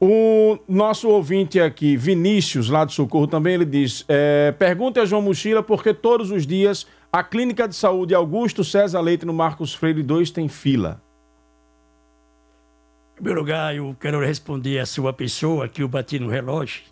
O 0.00 0.58
nosso 0.66 1.08
ouvinte 1.10 1.60
aqui, 1.60 1.94
Vinícius, 1.94 2.70
lá 2.70 2.86
do 2.86 2.92
Socorro, 2.92 3.26
também 3.26 3.54
ele 3.54 3.66
diz: 3.66 4.02
é, 4.08 4.50
pergunta 4.52 5.02
a 5.02 5.04
João 5.04 5.20
Mochila 5.20 5.62
porque 5.62 5.92
todos 5.92 6.30
os 6.30 6.46
dias 6.46 6.86
a 7.12 7.22
Clínica 7.22 7.68
de 7.68 7.74
Saúde 7.74 8.14
Augusto 8.14 8.64
César 8.64 9.00
Leite 9.00 9.26
no 9.26 9.34
Marcos 9.34 9.74
Freire 9.74 10.02
2 10.02 10.30
tem 10.30 10.48
fila. 10.48 11.00
Em 13.12 13.16
primeiro 13.16 13.40
lugar, 13.40 13.76
eu 13.76 13.94
quero 14.00 14.24
responder 14.24 14.78
a 14.78 14.86
sua 14.86 15.12
pessoa 15.12 15.68
que 15.68 15.82
eu 15.82 15.88
bati 15.88 16.18
no 16.18 16.28
relógio, 16.28 16.82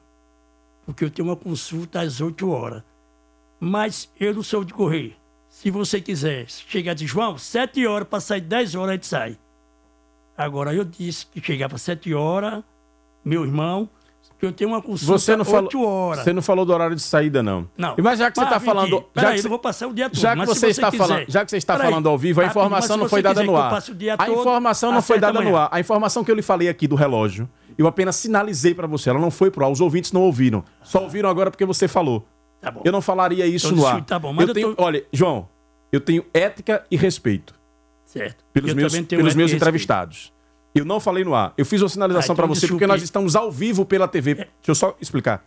porque 0.85 1.03
eu 1.03 1.11
tenho 1.11 1.29
uma 1.29 1.37
consulta 1.37 2.03
às 2.03 2.21
8 2.21 2.49
horas. 2.51 2.83
Mas 3.59 4.12
eu 4.21 4.35
não 4.35 4.43
sou 4.43 4.62
de 4.65 4.73
correr. 4.73 5.17
Se 5.62 5.70
você 5.70 6.01
quiser 6.01 6.46
chegar 6.48 6.92
de 6.92 7.07
João, 7.07 7.38
sete 7.38 7.87
horas 7.87 8.09
para 8.09 8.18
sair, 8.18 8.40
dez 8.40 8.75
horas 8.75 8.90
a 8.90 8.92
gente 8.94 9.07
sai. 9.07 9.38
Agora 10.37 10.75
eu 10.75 10.85
disse 10.85 11.25
que 11.25 11.40
chegava 11.40 11.79
sete 11.79 12.12
horas, 12.12 12.64
meu 13.25 13.44
irmão, 13.44 13.88
que 14.40 14.44
eu 14.44 14.53
tenho 14.53 14.70
uma 14.70 14.83
consulta 14.83 15.16
você 15.16 15.37
não 15.37 15.44
falou, 15.44 15.70
horas. 15.87 16.25
Você 16.25 16.33
não 16.33 16.42
falou 16.42 16.64
do 16.64 16.72
horário 16.72 16.96
de 16.96 17.03
saída, 17.03 17.44
não. 17.44 17.70
Não. 17.79 17.94
Mas 18.03 18.18
já 18.18 18.29
que 18.29 18.38
você 18.40 18.44
está 18.44 18.59
falando. 18.59 19.05
Já 19.14 19.29
aí, 19.29 19.40
que 19.40 19.46
eu 19.46 19.51
vou 19.51 19.59
passar 19.61 19.87
o 19.87 19.94
dia 19.94 20.11
todo. 20.11 20.18
Já 20.18 20.35
que 20.35 20.46
você, 20.46 20.66
está 20.66 20.90
quiser, 20.90 21.07
falando, 21.07 21.25
já 21.29 21.44
que 21.44 21.51
você 21.53 21.57
está 21.59 21.79
falando 21.79 22.09
ao 22.09 22.18
vivo, 22.18 22.40
a 22.40 22.46
informação 22.46 22.96
não 22.96 23.09
foi 23.09 23.22
dada 23.22 23.44
no 23.44 23.57
ar. 23.57 23.81
A 24.18 24.29
informação 24.29 24.90
não 24.90 25.01
foi 25.01 25.20
dada 25.20 25.40
no 25.40 25.57
ar. 25.57 25.68
A 25.70 25.79
informação 25.79 26.25
que 26.25 26.31
eu 26.33 26.35
lhe 26.35 26.42
falei 26.42 26.68
aqui 26.68 26.88
do 26.88 26.96
relógio, 26.96 27.48
eu 27.79 27.87
apenas 27.87 28.16
sinalizei 28.16 28.75
para 28.75 28.88
você. 28.88 29.11
Ela 29.11 29.20
não 29.20 29.31
foi 29.31 29.48
pro 29.48 29.64
ar. 29.64 29.70
Os 29.70 29.81
ouvintes 29.81 30.11
não 30.11 30.22
ouviram. 30.22 30.64
Só 30.83 31.05
ouviram 31.05 31.29
agora 31.29 31.53
porque 31.53 31.64
você 31.64 31.87
falou. 31.87 32.27
Tá. 32.62 32.72
Eu 32.85 32.92
não 32.92 33.03
falaria 33.03 33.44
isso 33.44 33.66
então, 33.66 33.79
no 33.79 33.87
ar. 33.87 34.05
Tá 34.05 34.18
bom, 34.20 34.33
mas 34.33 34.44
eu, 34.44 34.48
eu 34.51 34.55
tenho, 34.55 34.75
tô... 34.75 34.83
Olha, 34.85 35.05
João, 35.12 35.48
eu 35.90 36.01
tenho 36.01 36.25
ética 36.33 36.87
e 36.88 36.96
respeito. 36.96 37.55
Certo. 38.07 38.44
Pelos 38.53 38.70
eu 38.70 38.77
meus, 38.77 39.01
pelos 39.01 39.35
meus 39.35 39.53
entrevistados. 39.53 40.33
Eu 40.72 40.85
não 40.85 41.01
falei 41.01 41.25
no 41.25 41.35
ar. 41.35 41.53
Eu 41.59 41.66
fiz 41.66 41.83
uma 41.83 41.88
sinalização 41.88 42.33
ah, 42.33 42.35
então 42.35 42.37
para 42.37 42.46
você 42.46 42.68
porque 42.68 42.87
nós 42.87 43.03
estamos 43.03 43.35
ao 43.35 43.51
vivo 43.51 43.85
pela 43.85 44.07
TV. 44.07 44.31
É. 44.31 44.35
Deixa 44.35 44.48
eu 44.68 44.75
só 44.75 44.96
explicar. 45.01 45.44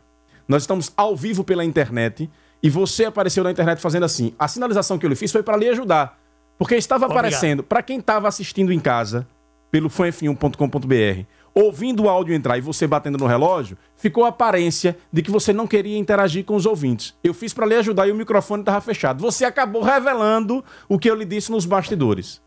Nós 0.48 0.64
estamos 0.64 0.92
ao 0.96 1.16
vivo 1.16 1.44
pela 1.44 1.64
internet 1.64 2.30
e 2.62 2.70
você 2.70 3.06
apareceu 3.06 3.44
na 3.44 3.52
internet 3.52 3.80
fazendo 3.80 4.04
assim. 4.04 4.34
A 4.38 4.48
sinalização 4.48 5.00
que 5.00 5.06
eu 5.06 5.10
lhe 5.10 5.16
fiz 5.16 5.32
foi 5.32 5.42
para 5.42 5.58
lhe 5.58 5.70
ajudar. 5.70 6.20
Porque 6.58 6.76
estava 6.76 7.06
Obrigado. 7.06 7.26
aparecendo, 7.26 7.64
para 7.64 7.82
quem 7.82 8.00
estava 8.00 8.28
assistindo 8.28 8.72
em 8.72 8.80
casa, 8.80 9.28
pelo 9.72 9.90
fanf1.com.br, 9.90 11.26
ouvindo 11.56 12.04
o 12.04 12.10
áudio 12.10 12.36
entrar 12.36 12.58
e 12.58 12.62
você 12.62 12.86
batendo 12.86 13.18
no 13.18 13.26
relógio, 13.26 13.78
ficou 13.96 14.26
a 14.26 14.28
aparência 14.28 14.98
de 15.12 15.22
que 15.22 15.32
você 15.32 15.54
não 15.54 15.66
queria 15.66 15.98
interagir 15.98 16.44
com 16.44 16.56
os 16.56 16.66
ouvintes. 16.66 17.16
Eu 17.24 17.34
fiz 17.34 17.54
para 17.54 17.66
lhe 17.66 17.76
ajudar 17.76 18.08
e 18.08 18.12
o 18.12 18.16
microfone 18.16 18.62
estava 18.62 18.82
fechado. 18.82 19.22
Você 19.22 19.46
acabou 19.46 19.82
revelando 19.82 20.64
o 20.90 21.00
que 21.00 21.10
eu 21.10 21.16
lhe 21.16 21.24
disse 21.24 21.50
nos 21.52 21.66
bastidores. 21.66 22.42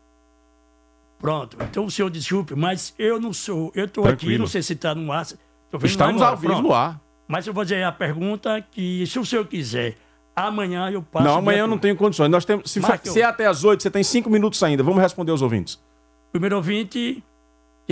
Pronto. 1.17 1.57
Então 1.69 1.85
o 1.85 1.91
senhor 1.91 2.09
desculpe, 2.09 2.55
mas 2.55 2.93
eu 2.97 3.19
não 3.19 3.33
sou. 3.33 3.71
Eu 3.75 3.85
estou 3.85 4.07
aqui, 4.07 4.37
não 4.37 4.47
sei 4.47 4.61
se 4.61 4.73
está 4.73 4.93
no 4.95 5.11
ar. 5.11 5.25
Estamos 5.83 6.21
ao 6.21 6.37
vivo 6.37 6.61
no 6.61 6.73
ar. 6.73 7.01
Mas 7.27 7.45
eu 7.45 7.53
vou 7.53 7.63
dizer 7.63 7.83
a 7.83 7.91
pergunta 7.91 8.61
que, 8.71 9.05
se 9.05 9.19
o 9.19 9.25
senhor 9.25 9.45
quiser 9.45 9.95
Amanhã 10.35 10.89
eu 10.89 11.01
passo. 11.03 11.25
Não, 11.25 11.35
amanhã 11.39 11.59
eu 11.59 11.67
não 11.67 11.77
tenho 11.77 11.97
condições. 11.97 12.29
Nós 12.31 12.45
temos, 12.45 12.71
se, 12.71 12.79
fa- 12.79 12.89
Marque, 12.89 13.09
se 13.09 13.21
é 13.21 13.25
até 13.25 13.45
às 13.45 13.65
8, 13.65 13.83
você 13.83 13.91
tem 13.91 14.03
cinco 14.03 14.29
minutos 14.29 14.63
ainda. 14.63 14.81
Vamos 14.81 15.01
responder 15.01 15.31
aos 15.31 15.41
ouvintes. 15.41 15.77
Primeiro 16.31 16.55
ouvinte, 16.55 17.21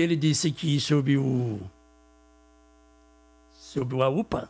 ele 0.01 0.15
disse 0.15 0.51
que 0.51 0.79
sobre 0.79 1.17
o. 1.17 1.59
Sobre 3.51 4.01
a 4.01 4.07
UPA, 4.07 4.49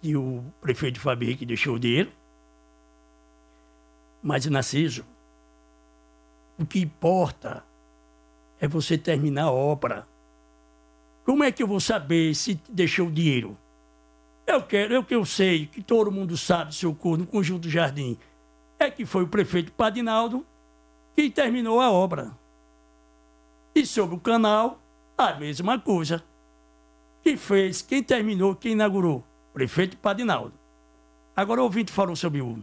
que 0.00 0.14
o 0.14 0.44
prefeito 0.60 1.00
Fábio 1.00 1.26
Henrique 1.26 1.46
deixou 1.46 1.76
o 1.76 1.78
dinheiro. 1.78 2.12
Mas, 4.22 4.46
Narciso, 4.46 5.04
o 6.58 6.64
que 6.64 6.80
importa 6.80 7.64
é 8.60 8.68
você 8.68 8.96
terminar 8.96 9.44
a 9.44 9.50
obra. 9.50 10.06
Como 11.24 11.42
é 11.42 11.50
que 11.50 11.62
eu 11.62 11.66
vou 11.66 11.80
saber 11.80 12.34
se 12.34 12.60
deixou 12.68 13.08
o 13.08 13.12
dinheiro? 13.12 13.56
Eu 14.46 14.62
quero, 14.62 14.94
eu 14.94 15.02
que 15.02 15.14
eu 15.14 15.24
sei, 15.24 15.66
que 15.66 15.82
todo 15.82 16.12
mundo 16.12 16.36
sabe, 16.36 16.74
seu 16.74 16.94
corpo, 16.94 17.18
no 17.18 17.26
Conjunto 17.26 17.68
Jardim, 17.68 18.18
é 18.78 18.90
que 18.90 19.06
foi 19.06 19.24
o 19.24 19.28
prefeito 19.28 19.72
Padinaldo 19.72 20.44
que 21.16 21.30
terminou 21.30 21.80
a 21.80 21.90
obra. 21.90 22.30
E 23.74 23.84
sobre 23.84 24.14
o 24.14 24.18
canal, 24.20 24.80
a 25.18 25.34
mesma 25.34 25.78
coisa. 25.78 26.22
Quem 27.22 27.36
fez, 27.36 27.82
quem 27.82 28.02
terminou, 28.02 28.54
quem 28.54 28.72
inaugurou? 28.72 29.24
Prefeito 29.52 29.96
Padinaldo. 29.96 30.52
Agora 31.36 31.60
o 31.60 31.64
ouvinte 31.64 31.90
falou 31.90 32.14
sobre 32.14 32.40
o 32.40 32.58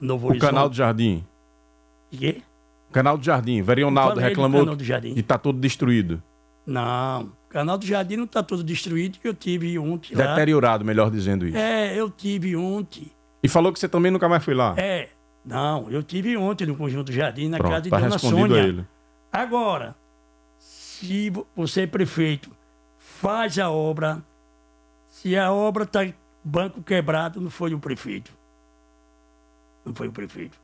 Novo 0.00 0.26
O 0.26 0.30
Horizonte. 0.30 0.48
canal 0.50 0.68
do 0.68 0.74
Jardim. 0.74 1.24
Quê? 2.10 2.42
Canal 2.92 3.16
do 3.18 3.24
Jardim. 3.24 3.62
Verionaldo 3.62 4.14
Falei 4.16 4.24
do 4.24 4.28
reclamou 4.28 4.60
canal 4.60 4.76
do 4.76 4.84
Jardim. 4.84 5.14
que 5.14 5.22
tá 5.22 5.38
todo 5.38 5.58
destruído. 5.58 6.22
Não, 6.66 7.24
o 7.24 7.48
canal 7.50 7.76
do 7.76 7.86
Jardim 7.86 8.16
não 8.16 8.24
está 8.24 8.42
todo 8.42 8.64
destruído, 8.64 9.18
que 9.18 9.28
eu 9.28 9.34
tive 9.34 9.78
ontem 9.78 10.14
lá. 10.16 10.28
Deteriorado, 10.28 10.84
melhor 10.84 11.10
dizendo 11.10 11.46
isso. 11.46 11.56
É, 11.56 11.94
eu 11.94 12.10
tive 12.10 12.56
ontem. 12.56 13.10
E 13.42 13.48
falou 13.48 13.72
que 13.72 13.78
você 13.78 13.88
também 13.88 14.10
nunca 14.10 14.28
mais 14.28 14.42
foi 14.42 14.54
lá. 14.54 14.74
É, 14.78 15.10
não, 15.44 15.90
eu 15.90 16.02
tive 16.02 16.36
ontem 16.36 16.66
no 16.66 16.74
Conjunto 16.76 17.12
Jardim, 17.12 17.48
na 17.48 17.58
Pronto, 17.58 17.70
casa 17.70 17.82
de 17.82 17.90
tá 17.90 17.98
Dona 18.00 18.18
Sônia. 18.18 18.62
a 18.62 18.66
ele. 18.66 18.84
Agora, 19.36 19.96
se 20.60 21.28
vo- 21.28 21.44
você 21.56 21.82
é 21.82 21.86
prefeito, 21.88 22.50
faz 22.98 23.58
a 23.58 23.68
obra. 23.68 24.22
Se 25.08 25.36
a 25.36 25.52
obra 25.52 25.82
está 25.82 26.00
banco 26.44 26.80
quebrado, 26.80 27.40
não 27.40 27.50
foi 27.50 27.74
o 27.74 27.80
prefeito. 27.80 28.32
Não 29.84 29.92
foi 29.92 30.06
o 30.06 30.12
prefeito. 30.12 30.56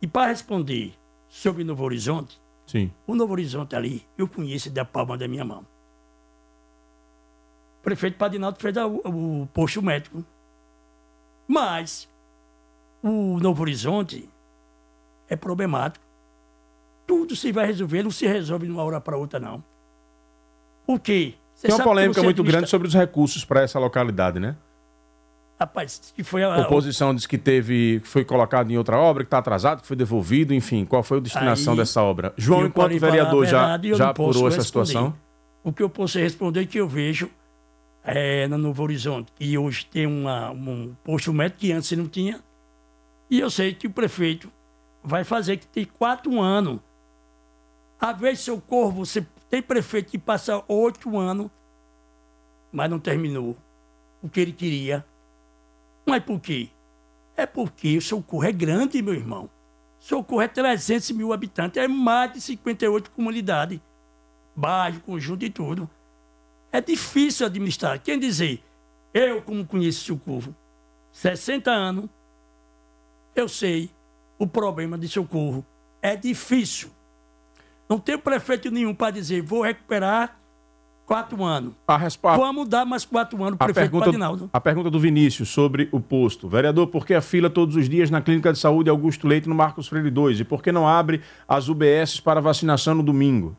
E 0.00 0.06
para 0.06 0.28
responder 0.28 0.94
sobre 1.28 1.64
Novo 1.64 1.82
Horizonte, 1.82 2.40
Sim. 2.68 2.92
o 3.04 3.16
Novo 3.16 3.32
Horizonte 3.32 3.74
ali, 3.74 4.06
eu 4.16 4.28
conheço 4.28 4.70
da 4.70 4.84
palma 4.84 5.18
da 5.18 5.26
minha 5.26 5.44
mão. 5.44 5.66
O 7.80 7.82
prefeito 7.82 8.16
Padinaldo 8.16 8.60
fez 8.60 8.76
o, 8.76 9.42
o 9.42 9.48
posto 9.52 9.82
médico. 9.82 10.24
Mas 11.48 12.08
o 13.02 13.40
Novo 13.40 13.62
Horizonte 13.62 14.28
é 15.28 15.34
problemático. 15.34 16.04
Tudo 17.08 17.34
se 17.34 17.50
vai 17.50 17.66
resolver, 17.66 18.02
não 18.02 18.10
se 18.10 18.26
resolve 18.26 18.66
de 18.66 18.72
uma 18.72 18.84
hora 18.84 19.00
para 19.00 19.16
outra, 19.16 19.40
não. 19.40 19.64
Por 20.86 21.00
quê? 21.00 21.34
Você 21.54 21.66
Tem 21.66 21.74
uma 21.74 21.82
polêmica 21.82 22.22
muito 22.22 22.42
administra- 22.42 22.60
grande 22.60 22.70
sobre 22.70 22.86
os 22.86 22.94
recursos 22.94 23.44
para 23.44 23.62
essa 23.62 23.78
localidade, 23.78 24.38
né? 24.38 24.54
Rapaz, 25.58 26.12
que 26.14 26.22
foi 26.22 26.44
a, 26.44 26.54
A 26.54 26.60
oposição 26.60 27.14
diz 27.14 27.26
que 27.26 27.36
teve, 27.36 28.00
foi 28.04 28.24
colocado 28.24 28.70
em 28.70 28.76
outra 28.76 28.96
obra, 28.98 29.24
que 29.24 29.26
está 29.26 29.38
atrasado, 29.38 29.80
que 29.80 29.88
foi 29.88 29.96
devolvido, 29.96 30.54
enfim. 30.54 30.84
Qual 30.84 31.02
foi 31.02 31.16
a 31.18 31.20
destinação 31.20 31.72
Aí, 31.72 31.78
dessa 31.78 32.02
obra? 32.02 32.32
João, 32.36 32.66
enquanto 32.66 32.96
vereador, 32.98 33.44
já, 33.46 33.60
verdade 33.60 33.94
já 33.94 34.14
posso 34.14 34.30
apurou 34.30 34.48
essa 34.48 34.62
situação? 34.62 35.14
O 35.64 35.72
que 35.72 35.82
eu 35.82 35.90
posso 35.90 36.18
responder 36.18 36.60
é 36.60 36.66
que 36.66 36.78
eu 36.78 36.86
vejo 36.86 37.28
é, 38.04 38.46
no 38.46 38.56
Novo 38.56 38.82
Horizonte, 38.82 39.32
que 39.34 39.58
hoje 39.58 39.86
tem 39.86 40.06
uma, 40.06 40.50
um 40.50 40.94
posto 41.02 41.32
médico 41.32 41.60
que 41.60 41.72
antes 41.72 41.90
não 41.92 42.06
tinha. 42.06 42.38
E 43.28 43.40
eu 43.40 43.50
sei 43.50 43.74
que 43.74 43.86
o 43.86 43.90
prefeito 43.90 44.52
vai 45.02 45.24
fazer 45.24 45.56
que 45.56 45.66
tem 45.66 45.84
quatro 45.84 46.40
anos. 46.40 46.80
A 48.00 48.12
vez 48.12 48.40
seu 48.40 48.60
corvo, 48.60 49.04
você 49.04 49.26
tem 49.50 49.60
prefeito 49.60 50.10
que 50.10 50.18
passa 50.18 50.62
oito 50.68 51.18
anos, 51.18 51.50
mas 52.70 52.88
não 52.88 53.00
terminou 53.00 53.56
o 54.22 54.28
que 54.28 54.40
ele 54.40 54.52
queria. 54.52 55.04
Mas 56.06 56.22
por 56.22 56.40
quê? 56.40 56.68
É 57.36 57.44
porque 57.44 57.96
o 57.96 58.02
Socorro 58.02 58.44
é 58.44 58.52
grande, 58.52 59.02
meu 59.02 59.14
irmão. 59.14 59.50
Socorro 59.98 60.40
é 60.40 60.48
300 60.48 61.10
mil 61.10 61.32
habitantes, 61.32 61.82
é 61.82 61.88
mais 61.88 62.32
de 62.32 62.40
58 62.40 63.10
comunidades. 63.10 63.80
Bairro, 64.54 65.00
conjunto 65.00 65.44
e 65.44 65.50
tudo. 65.50 65.88
É 66.70 66.80
difícil 66.80 67.46
administrar. 67.46 68.00
Quem 68.00 68.18
dizer, 68.18 68.62
eu, 69.12 69.42
como 69.42 69.66
conheço 69.66 70.04
Socorro, 70.04 70.54
60 71.12 71.70
anos, 71.70 72.08
eu 73.34 73.48
sei 73.48 73.90
o 74.38 74.46
problema 74.46 74.96
de 74.96 75.08
Socorro. 75.08 75.64
É 76.00 76.14
difícil. 76.14 76.90
Não 77.88 77.98
tem 77.98 78.18
prefeito 78.18 78.70
nenhum 78.70 78.94
para 78.94 79.10
dizer, 79.10 79.42
vou 79.42 79.62
recuperar 79.62 80.38
quatro 81.06 81.42
anos. 81.42 81.72
A, 81.86 81.96
resposta, 81.96 82.38
Vamos 82.38 82.68
dar 82.68 82.84
mais 82.84 83.06
quatro 83.06 83.42
anos 83.42 83.54
a, 83.54 83.56
para 83.56 83.70
o 83.70 83.74
prefeito 83.74 83.90
pergunta, 83.90 84.04
Padinaldo. 84.04 84.50
a 84.52 84.60
pergunta 84.60 84.90
do 84.90 85.00
Vinícius 85.00 85.48
sobre 85.48 85.88
o 85.90 85.98
posto. 85.98 86.46
Vereador, 86.48 86.88
por 86.88 87.06
que 87.06 87.14
a 87.14 87.22
fila 87.22 87.48
todos 87.48 87.76
os 87.76 87.88
dias 87.88 88.10
na 88.10 88.20
Clínica 88.20 88.52
de 88.52 88.58
Saúde 88.58 88.90
Augusto 88.90 89.26
Leite 89.26 89.48
no 89.48 89.54
Marcos 89.54 89.88
Freire 89.88 90.10
2? 90.10 90.40
E 90.40 90.44
por 90.44 90.62
que 90.62 90.70
não 90.70 90.86
abre 90.86 91.22
as 91.48 91.68
UBS 91.68 92.20
para 92.20 92.42
vacinação 92.42 92.94
no 92.94 93.02
domingo? 93.02 93.56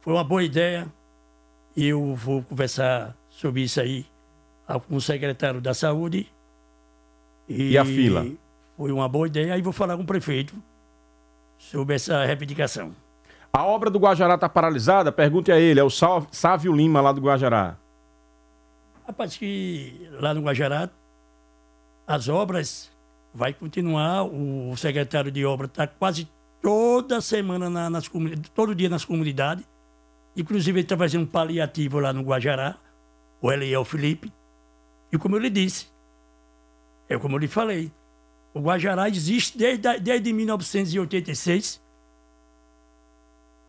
Foi 0.00 0.12
uma 0.12 0.24
boa 0.24 0.42
ideia. 0.42 0.92
E 1.76 1.86
eu 1.86 2.16
vou 2.16 2.42
conversar 2.42 3.16
sobre 3.28 3.62
isso 3.62 3.80
aí 3.80 4.04
com 4.88 4.96
o 4.96 5.00
secretário 5.00 5.60
da 5.60 5.72
Saúde. 5.72 6.26
E 7.48 7.78
a 7.78 7.84
fila? 7.84 8.26
Foi 8.76 8.90
uma 8.90 9.08
boa 9.08 9.28
ideia. 9.28 9.54
Aí 9.54 9.62
vou 9.62 9.72
falar 9.72 9.96
com 9.96 10.02
o 10.02 10.06
prefeito 10.06 10.54
sobre 11.60 11.94
essa 11.94 12.24
reivindicação. 12.24 12.92
A 13.52 13.64
obra 13.64 13.90
do 13.90 13.98
Guajará 13.98 14.34
está 14.34 14.48
paralisada? 14.48 15.12
Pergunte 15.12 15.52
a 15.52 15.58
ele. 15.58 15.78
É 15.78 15.84
o 15.84 15.90
Sá- 15.90 16.26
Sávio 16.32 16.72
Lima, 16.74 17.00
lá 17.00 17.12
do 17.12 17.20
Guajará. 17.20 17.76
Rapaz, 19.06 19.36
que 19.36 20.08
lá 20.12 20.32
no 20.32 20.40
Guajará, 20.40 20.88
as 22.06 22.28
obras 22.28 22.90
vai 23.34 23.52
continuar. 23.52 24.24
O 24.24 24.74
secretário 24.76 25.30
de 25.30 25.44
obra 25.44 25.66
está 25.66 25.86
quase 25.86 26.28
toda 26.62 27.20
semana 27.20 27.68
na- 27.68 27.90
nas 27.90 28.08
comunidades, 28.08 28.50
todo 28.54 28.74
dia 28.74 28.88
nas 28.88 29.04
comunidades. 29.04 29.64
Inclusive, 30.36 30.78
ele 30.78 30.84
está 30.86 30.96
fazendo 30.96 31.22
um 31.24 31.26
paliativo 31.26 31.98
lá 31.98 32.12
no 32.12 32.22
Guajará, 32.22 32.76
o 33.42 33.50
Eliel 33.52 33.84
Felipe. 33.84 34.32
E 35.12 35.18
como 35.18 35.34
eu 35.36 35.40
lhe 35.40 35.50
disse, 35.50 35.88
é 37.08 37.18
como 37.18 37.34
eu 37.34 37.38
lhe 37.40 37.48
falei, 37.48 37.90
o 38.54 38.60
Guajará 38.60 39.08
existe 39.08 39.56
desde, 39.56 39.98
desde 40.00 40.32
1986. 40.32 41.80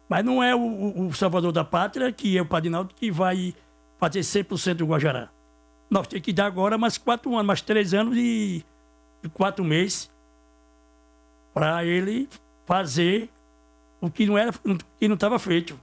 Mas 0.09 0.25
não 0.25 0.43
é 0.43 0.53
o, 0.55 0.59
o- 0.59 1.07
o 1.07 1.13
salvador 1.13 1.51
da 1.51 1.63
pátria, 1.63 2.11
que 2.11 2.37
é 2.37 2.41
o 2.41 2.45
Padinaldo, 2.45 2.93
que 2.93 3.11
vai 3.11 3.53
fazer 3.97 4.19
100% 4.21 4.75
do 4.75 4.85
Guajará. 4.87 5.29
Nós 5.89 6.07
temos 6.07 6.25
que 6.25 6.33
dar 6.33 6.45
agora 6.47 6.77
mais 6.77 6.97
quatro 6.97 7.31
anos, 7.33 7.45
mais 7.45 7.61
três 7.61 7.93
anos 7.93 8.15
e, 8.17 8.65
e 9.23 9.29
quatro 9.29 9.63
meses 9.63 10.09
para 11.53 11.85
ele 11.85 12.27
fazer 12.65 13.29
o 13.99 14.09
que 14.09 14.25
não 14.25 14.37
era, 14.37 14.51
o 14.51 14.77
que 14.99 15.07
não 15.07 15.15
estava 15.15 15.37
feito. 15.37 15.79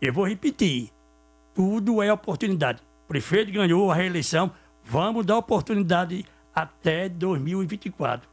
Eu 0.00 0.12
vou 0.12 0.26
repetir, 0.26 0.90
tudo 1.54 2.02
é 2.02 2.12
oportunidade. 2.12 2.80
O 3.04 3.08
prefeito 3.08 3.52
ganhou 3.52 3.90
a 3.90 3.94
reeleição, 3.94 4.50
vamos 4.82 5.26
dar 5.26 5.36
oportunidade 5.38 6.24
até 6.54 7.08
2024. 7.08 8.28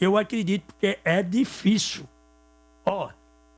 Eu 0.00 0.16
acredito 0.16 0.62
porque 0.66 0.98
é 1.04 1.22
difícil. 1.22 2.08
Ó, 2.86 3.10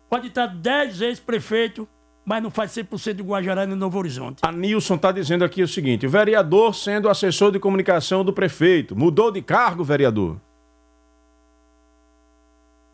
pode 0.09 0.29
estar 0.29 0.47
dez 0.47 0.99
vezes 0.99 1.21
prefeito, 1.21 1.87
mas 2.25 2.43
não 2.43 2.51
faz 2.51 2.73
100% 2.73 3.15
do 3.15 3.25
Guajará 3.25 3.67
no 3.67 3.77
Novo 3.77 3.99
Horizonte. 3.99 4.41
A 4.43 4.51
Nilson 4.51 4.95
está 4.95 5.13
dizendo 5.13 5.45
aqui 5.45 5.63
o 5.63 5.69
seguinte: 5.69 6.07
vereador 6.07 6.75
sendo 6.75 7.09
assessor 7.09 7.53
de 7.53 7.59
comunicação 7.59 8.25
do 8.25 8.33
prefeito. 8.33 8.97
Mudou 8.97 9.31
de 9.31 9.43
cargo, 9.43 9.85
vereador? 9.85 10.41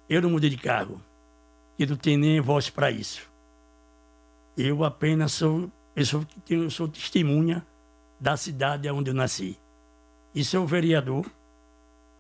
Eu 0.09 0.23
não 0.23 0.31
mudei 0.31 0.51
de 0.51 0.57
cargo. 0.57 1.01
Eu 1.79 1.89
não 1.89 1.97
tenho 1.97 2.19
nem 2.19 2.41
voz 2.41 2.71
para 2.71 2.91
isso. 2.91 3.29
Eu 4.57 4.83
apenas 4.85 5.33
sou, 5.33 5.71
eu 5.95 6.07
sou, 6.07 6.27
eu 6.49 6.71
sou 6.71 6.89
testemunha 6.89 7.65
da 8.19 8.37
cidade 8.37 8.89
onde 8.91 9.11
eu 9.11 9.15
nasci. 9.15 9.59
E 10.37 10.45
sou 10.45 10.67
vereador 10.67 11.25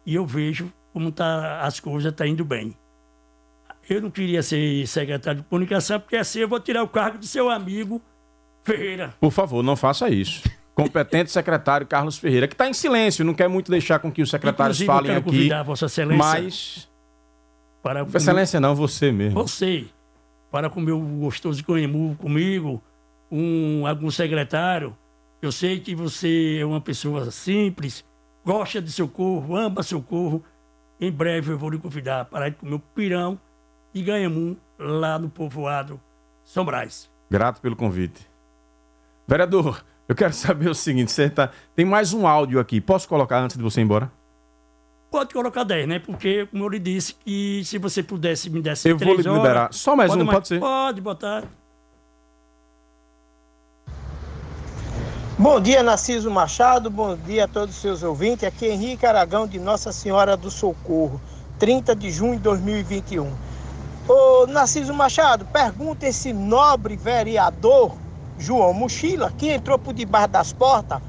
e 0.06 0.14
eu 0.14 0.24
vejo 0.24 0.72
como 0.90 1.12
tá, 1.12 1.60
as 1.60 1.78
coisas 1.78 2.10
estão 2.10 2.26
indo 2.26 2.46
bem. 2.46 2.74
Eu 3.88 4.00
não 4.00 4.10
queria 4.10 4.42
ser 4.42 4.86
secretário 4.86 5.42
de 5.42 5.46
comunicação, 5.46 6.00
porque 6.00 6.16
assim 6.16 6.40
eu 6.40 6.48
vou 6.48 6.58
tirar 6.58 6.82
o 6.82 6.88
cargo 6.88 7.18
do 7.18 7.26
seu 7.26 7.50
amigo 7.50 8.00
Ferreira. 8.64 9.14
Por 9.20 9.30
favor, 9.30 9.62
não 9.62 9.76
faça 9.76 10.08
isso. 10.08 10.42
Competente 10.74 11.30
secretário 11.30 11.86
Carlos 11.86 12.16
Ferreira, 12.18 12.48
que 12.48 12.54
está 12.54 12.66
em 12.68 12.72
silêncio, 12.72 13.24
não 13.24 13.34
quer 13.34 13.48
muito 13.48 13.70
deixar 13.70 13.98
com 13.98 14.10
que 14.10 14.22
os 14.22 14.30
secretários 14.30 14.80
Inclusive, 14.80 14.90
eu 14.90 14.94
falem 14.94 15.10
quero 15.10 15.20
aqui. 15.20 15.30
convidar 15.30 15.62
Vossa 15.62 15.86
Excelência 15.86 16.18
Mas. 16.18 16.88
para 17.82 18.02
Vossa 18.02 18.16
Excelência, 18.16 18.58
não, 18.60 18.74
você 18.74 19.12
mesmo. 19.12 19.40
você 19.42 19.84
para 20.50 20.70
comer 20.70 20.92
o 20.92 21.00
gostoso 21.00 21.62
canhemu 21.64 22.16
comigo, 22.16 22.82
um, 23.30 23.86
algum 23.86 24.10
secretário, 24.10 24.96
Eu 25.40 25.52
sei 25.52 25.80
que 25.80 25.94
você 25.94 26.58
é 26.60 26.64
uma 26.64 26.80
pessoa 26.80 27.30
simples, 27.30 28.04
gosta 28.44 28.80
de 28.80 28.90
socorro, 28.90 29.56
ama 29.56 29.82
socorro. 29.82 30.42
Em 31.00 31.12
breve 31.12 31.52
eu 31.52 31.58
vou 31.58 31.70
lhe 31.70 31.78
convidar 31.78 32.24
para 32.24 32.48
ir 32.48 32.54
comer 32.54 32.74
o 32.74 32.78
pirão 32.78 33.38
e 33.92 34.02
ganhamos 34.02 34.56
lá 34.78 35.18
no 35.18 35.28
povoado 35.28 36.00
São 36.42 36.64
Brás. 36.64 37.10
Grato 37.30 37.60
pelo 37.60 37.76
convite. 37.76 38.26
Vereador, 39.28 39.84
eu 40.08 40.14
quero 40.14 40.32
saber 40.32 40.70
o 40.70 40.74
seguinte: 40.74 41.12
você 41.12 41.28
tá... 41.28 41.50
tem 41.74 41.84
mais 41.84 42.14
um 42.14 42.26
áudio 42.26 42.58
aqui. 42.58 42.80
Posso 42.80 43.08
colocar 43.08 43.38
antes 43.40 43.56
de 43.56 43.62
você 43.62 43.80
ir 43.80 43.84
embora? 43.84 44.10
Pode 45.10 45.32
colocar 45.32 45.64
10, 45.64 45.88
né? 45.88 45.98
Porque, 45.98 46.46
como 46.46 46.64
eu 46.64 46.68
lhe 46.68 46.78
disse, 46.78 47.14
que 47.14 47.64
se 47.64 47.78
você 47.78 48.02
pudesse 48.02 48.50
me 48.50 48.60
desse 48.60 48.88
Eu 48.88 48.98
vou 48.98 49.14
liberar. 49.14 49.62
horas, 49.62 49.76
Só 49.76 49.94
mais 49.94 50.14
um, 50.14 50.26
pode 50.26 50.48
ser? 50.48 50.60
Pode 50.60 51.00
botar. 51.00 51.44
Bom 55.48 55.60
dia, 55.60 55.80
Narciso 55.80 56.28
Machado. 56.28 56.90
Bom 56.90 57.16
dia 57.16 57.44
a 57.44 57.48
todos 57.48 57.76
os 57.76 57.80
seus 57.80 58.02
ouvintes. 58.02 58.42
Aqui 58.42 58.66
é 58.66 58.74
Henrique 58.74 59.06
Aragão, 59.06 59.46
de 59.46 59.60
Nossa 59.60 59.92
Senhora 59.92 60.36
do 60.36 60.50
Socorro, 60.50 61.20
30 61.60 61.94
de 61.94 62.10
junho 62.10 62.32
de 62.32 62.40
2021. 62.40 63.32
Ô, 64.08 64.48
Narciso 64.48 64.92
Machado, 64.92 65.44
pergunta 65.44 66.04
esse 66.04 66.32
nobre 66.32 66.96
vereador, 66.96 67.92
João 68.36 68.74
Mochila, 68.74 69.32
que 69.38 69.52
entrou 69.52 69.78
por 69.78 69.94
debaixo 69.94 70.30
das 70.30 70.52
portas, 70.52 71.00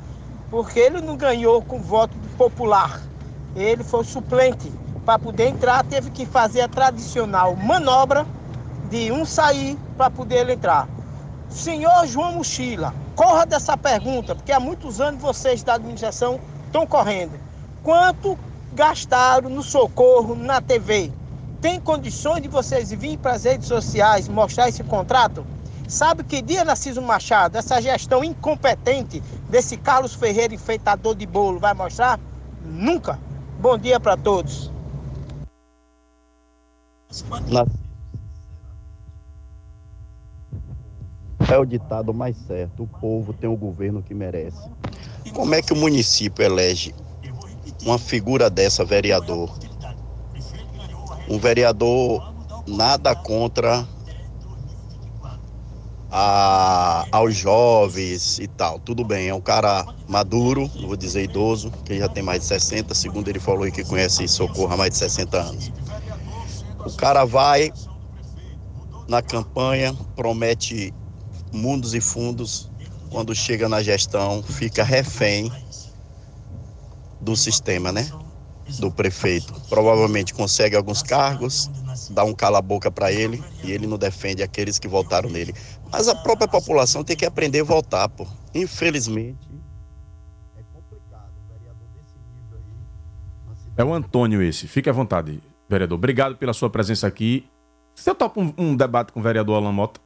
porque 0.52 0.80
ele 0.82 1.02
não 1.02 1.17
ganhou 1.17 1.60
com 1.63 1.80
voto 1.80 2.15
popular. 2.38 3.02
Ele 3.56 3.84
foi 3.84 4.04
suplente. 4.04 4.71
Para 5.04 5.17
poder 5.17 5.47
entrar, 5.47 5.84
teve 5.84 6.12
que 6.12 6.28
fazer 6.28 6.62
a 6.62 6.67
tradicional 6.67 7.56
manobra 7.56 8.23
de 8.91 9.12
um 9.12 9.26
sair 9.26 9.76
para 9.97 10.12
poder 10.12 10.41
ele 10.41 10.54
entrar. 10.54 10.88
Senhor 11.50 12.06
João 12.06 12.34
Mochila, 12.34 12.93
corra 13.17 13.47
dessa 13.47 13.75
pergunta, 13.75 14.36
porque 14.36 14.51
há 14.51 14.60
muitos 14.60 15.01
anos 15.01 15.19
vocês 15.19 15.63
da 15.63 15.73
administração 15.73 16.39
estão 16.67 16.86
correndo. 16.86 17.38
Quanto 17.84 18.38
gastaram 18.73 19.49
no 19.49 19.63
socorro 19.63 20.36
na 20.36 20.62
TV? 20.62 21.12
Tem 21.60 21.80
condições 21.80 22.43
de 22.43 22.47
vocês 22.47 22.91
virem 22.91 23.17
para 23.17 23.34
as 23.34 23.43
redes 23.43 23.67
sociais 23.67 24.27
mostrar 24.27 24.69
esse 24.69 24.84
contrato? 24.84 25.43
Sabe 25.88 26.23
que 26.23 26.43
dia, 26.43 26.63
Narciso 26.63 27.01
Machado, 27.01 27.58
essa 27.58 27.82
gestão 27.82 28.23
incompetente 28.23 29.23
desse 29.49 29.77
Carlos 29.77 30.13
Ferreira, 30.13 30.53
enfeitador 30.53 31.15
de 31.15 31.25
bolo, 31.25 31.60
vai 31.60 31.73
mostrar? 31.73 32.19
Nunca. 32.63 33.17
Bom 33.60 33.80
dia 33.80 33.99
para 33.99 34.15
todos. 34.15 34.71
É 41.49 41.57
o 41.57 41.65
ditado 41.65 42.13
mais 42.13 42.36
certo: 42.45 42.83
o 42.83 42.88
povo 42.88 43.33
tem 43.33 43.49
o 43.49 43.55
governo 43.55 44.03
que 44.03 44.13
merece. 44.13 44.69
Como 45.33 45.55
é 45.55 45.62
que 45.62 45.73
o 45.73 45.75
município 45.75 46.43
elege 46.43 46.93
uma 47.83 47.97
figura 47.97 48.49
dessa, 48.49 48.83
vereador? 48.83 49.49
Um 51.29 51.38
vereador 51.38 52.33
nada 52.67 53.15
contra 53.15 53.88
a, 56.12 57.05
aos 57.12 57.36
jovens 57.36 58.39
e 58.39 58.47
tal. 58.47 58.79
Tudo 58.79 59.03
bem, 59.03 59.29
é 59.29 59.33
um 59.33 59.41
cara 59.41 59.86
maduro, 60.07 60.69
não 60.75 60.88
vou 60.88 60.97
dizer 60.97 61.23
idoso, 61.23 61.71
que 61.86 61.97
já 61.97 62.10
tem 62.10 62.23
mais 62.23 62.41
de 62.41 62.47
60, 62.47 62.93
segundo 62.93 63.27
ele 63.27 63.39
falou 63.39 63.69
que 63.71 63.83
conhece 63.83 64.27
Socorro 64.27 64.73
há 64.73 64.77
mais 64.77 64.91
de 64.91 64.97
60 64.97 65.38
anos. 65.38 65.71
O 66.86 66.91
cara 66.93 67.25
vai 67.25 67.71
na 69.07 69.21
campanha, 69.21 69.95
promete 70.15 70.93
mundos 71.51 71.93
e 71.93 72.01
fundos, 72.01 72.69
quando 73.10 73.33
chega 73.33 73.69
na 73.69 73.81
gestão, 73.81 74.43
fica 74.43 74.83
refém 74.83 75.51
do 77.21 77.36
sistema, 77.36 77.91
né? 77.91 78.10
Do 78.79 78.91
prefeito. 78.91 79.53
Provavelmente 79.69 80.33
consegue 80.33 80.75
alguns 80.75 81.01
cargos, 81.01 81.69
dá 82.10 82.23
um 82.23 82.33
cala-boca 82.33 82.91
para 82.91 83.12
ele 83.12 83.43
e 83.63 83.71
ele 83.71 83.88
não 83.88 83.97
defende 83.97 84.43
aqueles 84.43 84.77
que 84.77 84.88
votaram 84.88 85.29
nele. 85.29 85.53
Mas 85.91 86.07
a 86.07 86.15
própria 86.15 86.47
população 86.47 87.03
tem 87.03 87.15
que 87.15 87.25
aprender 87.25 87.62
a 87.62 87.63
votar, 87.63 88.10
pô. 88.10 88.27
Infelizmente. 88.53 89.47
É 93.77 93.83
o 93.83 93.93
Antônio 93.93 94.41
esse. 94.41 94.67
Fique 94.67 94.89
à 94.89 94.93
vontade, 94.93 95.41
vereador. 95.69 95.97
Obrigado 95.97 96.36
pela 96.36 96.51
sua 96.51 96.69
presença 96.69 97.05
aqui. 97.05 97.47
Você 97.93 98.13
topa 98.13 98.39
um, 98.39 98.53
um 98.57 98.75
debate 98.75 99.13
com 99.13 99.19
o 99.19 99.23
vereador 99.23 99.57
Alan 99.57 99.71
Mota? 99.71 100.01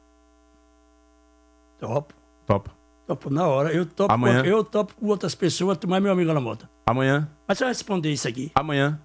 Topo. 1.82 2.14
Topa. 2.46 2.70
Topo 3.08 3.28
na 3.28 3.44
hora. 3.48 3.72
Eu 3.72 3.84
topo, 3.84 4.14
Amanhã. 4.14 4.42
Com, 4.42 4.48
eu 4.48 4.62
topo 4.62 4.94
com 4.94 5.06
outras 5.08 5.34
pessoas, 5.34 5.76
tu 5.76 5.88
mais 5.88 6.00
meu 6.00 6.12
amigo 6.12 6.32
na 6.32 6.40
moto. 6.40 6.68
Amanhã? 6.86 7.28
Mas 7.44 7.60
eu 7.60 7.66
responder 7.66 8.12
isso 8.12 8.28
aqui. 8.28 8.52
Amanhã? 8.54 9.00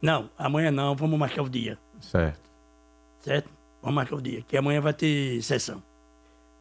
Não, 0.00 0.30
amanhã 0.38 0.70
não, 0.70 0.94
vamos 0.94 1.18
marcar 1.18 1.42
o 1.42 1.48
dia. 1.48 1.76
Certo. 2.00 2.48
Certo? 3.18 3.50
Vamos 3.82 3.96
marcar 3.96 4.14
o 4.14 4.22
dia, 4.22 4.42
que 4.42 4.56
amanhã 4.56 4.80
vai 4.80 4.94
ter 4.94 5.42
sessão. 5.42 5.82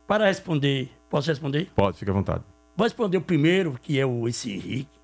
Para 0.08 0.25
responder, 0.25 0.89
posso 1.08 1.29
responder? 1.29 1.69
Pode, 1.75 1.99
fique 1.99 2.10
à 2.10 2.13
vontade. 2.15 2.43
Vou 2.75 2.86
responder 2.86 3.17
o 3.17 3.21
primeiro, 3.21 3.77
que 3.79 3.99
é 3.99 4.05
o 4.08 4.27
esse 4.27 4.51
Henrique. 4.51 4.99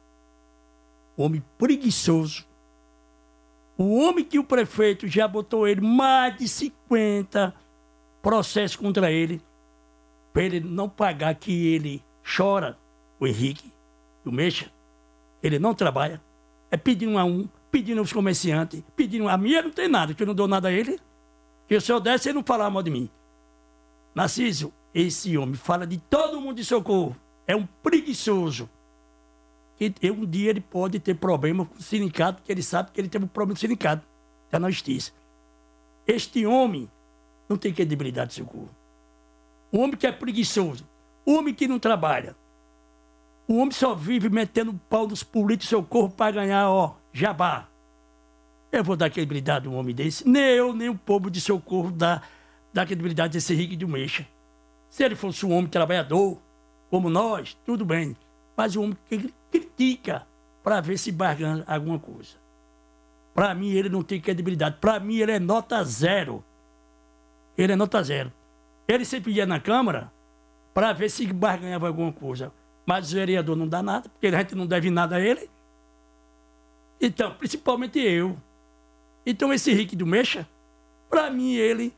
O 1.15 1.21
homem 1.21 1.43
preguiçoso. 1.59 2.43
O 3.77 3.99
homem 3.99 4.25
que 4.25 4.39
o 4.39 4.43
prefeito 4.43 5.07
já 5.07 5.27
botou 5.27 5.67
ele 5.67 5.81
mais 5.81 6.35
de 6.35 6.47
50 6.47 7.53
processos 8.23 8.75
contra 8.75 9.11
ele, 9.11 9.39
para 10.35 10.43
ele 10.43 10.59
não 10.59 10.89
pagar 10.89 11.33
que 11.35 11.67
ele 11.67 12.03
chora, 12.35 12.77
o 13.17 13.25
Henrique, 13.25 13.71
o 14.25 14.31
Mexa. 14.33 14.69
Ele 15.41 15.57
não 15.57 15.73
trabalha. 15.73 16.21
É 16.69 16.75
pedindo 16.75 17.17
a 17.17 17.23
um, 17.23 17.47
pedindo 17.71 17.99
aos 17.99 18.11
comerciantes, 18.11 18.83
pedindo 18.97 19.29
a 19.29 19.37
mim, 19.37 19.51
eu 19.51 19.63
não 19.63 19.71
tem 19.71 19.87
nada, 19.87 20.13
que 20.13 20.21
eu 20.21 20.27
não 20.27 20.35
dou 20.35 20.45
nada 20.45 20.67
a 20.67 20.71
ele. 20.73 20.99
Que 21.69 21.79
se 21.79 21.89
eu 21.89 22.01
desse, 22.01 22.27
ele 22.27 22.35
não 22.35 22.43
falava 22.43 22.69
mal 22.69 22.83
de 22.83 22.91
mim. 22.91 23.09
Narciso, 24.13 24.73
esse 24.93 25.37
homem 25.37 25.55
fala 25.55 25.87
de 25.87 25.99
todo 25.99 26.41
mundo 26.41 26.57
de 26.57 26.65
socorro. 26.65 27.15
É 27.47 27.55
um 27.55 27.65
preguiçoso. 27.81 28.69
Que 29.77 29.93
um 30.11 30.25
dia 30.25 30.49
ele 30.49 30.59
pode 30.59 30.99
ter 30.99 31.15
problema 31.15 31.65
com 31.65 31.79
o 31.79 31.81
sindicato, 31.81 32.41
porque 32.41 32.51
ele 32.51 32.63
sabe 32.63 32.91
que 32.91 32.99
ele 32.99 33.07
teve 33.07 33.23
um 33.23 33.29
problema 33.29 33.55
com 33.55 33.59
o 33.59 33.61
sindicato. 33.61 34.05
Está 34.47 34.59
na 34.59 34.69
justiça. 34.69 35.13
Este 36.05 36.45
homem 36.45 36.91
não 37.47 37.55
tem 37.55 37.73
credibilidade 37.73 38.31
de 38.31 38.35
socorro. 38.35 38.69
O 39.75 39.79
homem 39.79 39.97
que 39.97 40.07
é 40.07 40.11
preguiçoso. 40.13 40.87
O 41.25 41.33
homem 41.33 41.53
que 41.53 41.67
não 41.67 41.77
trabalha. 41.77 42.33
O 43.45 43.57
homem 43.57 43.71
só 43.71 43.93
vive 43.93 44.29
metendo 44.29 44.73
pau 44.89 45.05
nos 45.05 45.21
políticos 45.21 45.65
de 45.65 45.69
socorro 45.75 46.09
para 46.09 46.31
ganhar, 46.31 46.69
ó, 46.69 46.95
jabá. 47.11 47.67
Eu 48.71 48.85
vou 48.85 48.95
dar 48.95 49.09
credibilidade 49.09 49.67
a 49.67 49.69
um 49.69 49.75
homem 49.75 49.93
desse. 49.93 50.25
Nem 50.25 50.41
eu, 50.41 50.73
nem 50.73 50.87
o 50.87 50.97
povo 50.97 51.29
de 51.29 51.41
socorro 51.41 51.91
dá, 51.91 52.21
dá 52.73 52.85
credibilidade 52.85 53.33
desse 53.33 53.53
Henrique 53.53 53.75
de 53.75 53.85
Mexa. 53.85 54.25
Se 54.89 55.03
ele 55.03 55.13
fosse 55.13 55.45
um 55.45 55.51
homem 55.51 55.67
trabalhador, 55.67 56.39
como 56.89 57.09
nós, 57.09 57.57
tudo 57.65 57.83
bem. 57.83 58.15
Mas 58.55 58.77
um 58.77 58.83
homem 58.83 58.97
que 59.09 59.33
critica 59.51 60.25
para 60.63 60.79
ver 60.79 60.97
se 60.97 61.11
barganha 61.11 61.65
alguma 61.67 61.99
coisa. 61.99 62.37
Para 63.33 63.53
mim, 63.53 63.71
ele 63.71 63.89
não 63.89 64.03
tem 64.03 64.21
credibilidade. 64.21 64.77
Para 64.79 65.01
mim, 65.01 65.17
ele 65.17 65.33
é 65.33 65.39
nota 65.39 65.83
zero. 65.83 66.41
Ele 67.57 67.73
é 67.73 67.75
nota 67.75 68.01
zero. 68.01 68.31
Ele 68.87 69.05
sempre 69.05 69.31
ia 69.31 69.45
na 69.45 69.59
Câmara 69.59 70.11
para 70.73 70.93
ver 70.93 71.09
se 71.09 71.25
barganhava 71.31 71.87
alguma 71.87 72.11
coisa. 72.11 72.51
Mas 72.85 73.11
o 73.11 73.15
vereador 73.15 73.55
não 73.55 73.67
dá 73.67 73.81
nada, 73.81 74.09
porque 74.09 74.27
a 74.27 74.39
gente 74.39 74.53
não 74.55 74.67
deve 74.67 74.89
nada 74.91 75.15
a 75.15 75.19
ele. 75.19 75.49
Então, 77.01 77.33
principalmente 77.33 77.99
eu. 77.99 78.37
Então, 79.25 79.51
esse 79.51 79.71
Henrique 79.71 79.95
do 79.95 80.05
Mexa, 80.05 80.47
para 81.09 81.29
mim, 81.31 81.55
ele. 81.55 81.93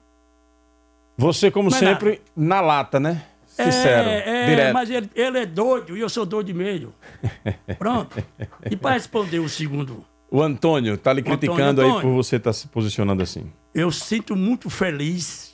Você, 1.17 1.51
como 1.51 1.69
Mas 1.69 1.79
sempre, 1.79 2.21
na 2.35 2.61
lata, 2.61 2.99
né? 2.99 3.23
Sincero, 3.47 4.07
é, 4.07 4.43
é, 4.43 4.49
direto. 4.49 4.73
mas 4.73 4.89
ele, 4.89 5.09
ele 5.15 5.39
é 5.39 5.45
doido 5.45 5.97
e 5.97 5.99
eu 5.99 6.09
sou 6.09 6.27
doido 6.27 6.53
meio. 6.53 6.93
Pronto. 7.79 8.23
E 8.69 8.75
para 8.75 8.91
responder 8.93 9.39
o 9.39 9.49
segundo, 9.49 10.05
O 10.29 10.43
Antônio 10.43 10.95
tá 10.95 11.11
lhe 11.11 11.21
O 11.21 11.23
Antônio, 11.23 11.39
criticando 11.39 11.81
aí 11.81 11.87
Antônio. 11.87 12.07
por 12.07 12.13
você 12.13 12.35
estar 12.35 12.53
se 12.53 12.67
posicionando 12.67 13.23
assim. 13.23 13.51
eu 13.73 13.91
sinto 13.91 14.35
muito 14.35 14.69
feliz. 14.69 15.46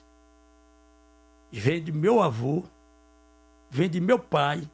Vem 1.55 1.83
de 1.83 1.91
meu 1.91 2.19
avô, 2.19 2.63
vem 3.69 3.87
de 3.87 4.01
meu 4.01 4.17
pai, 4.17 4.67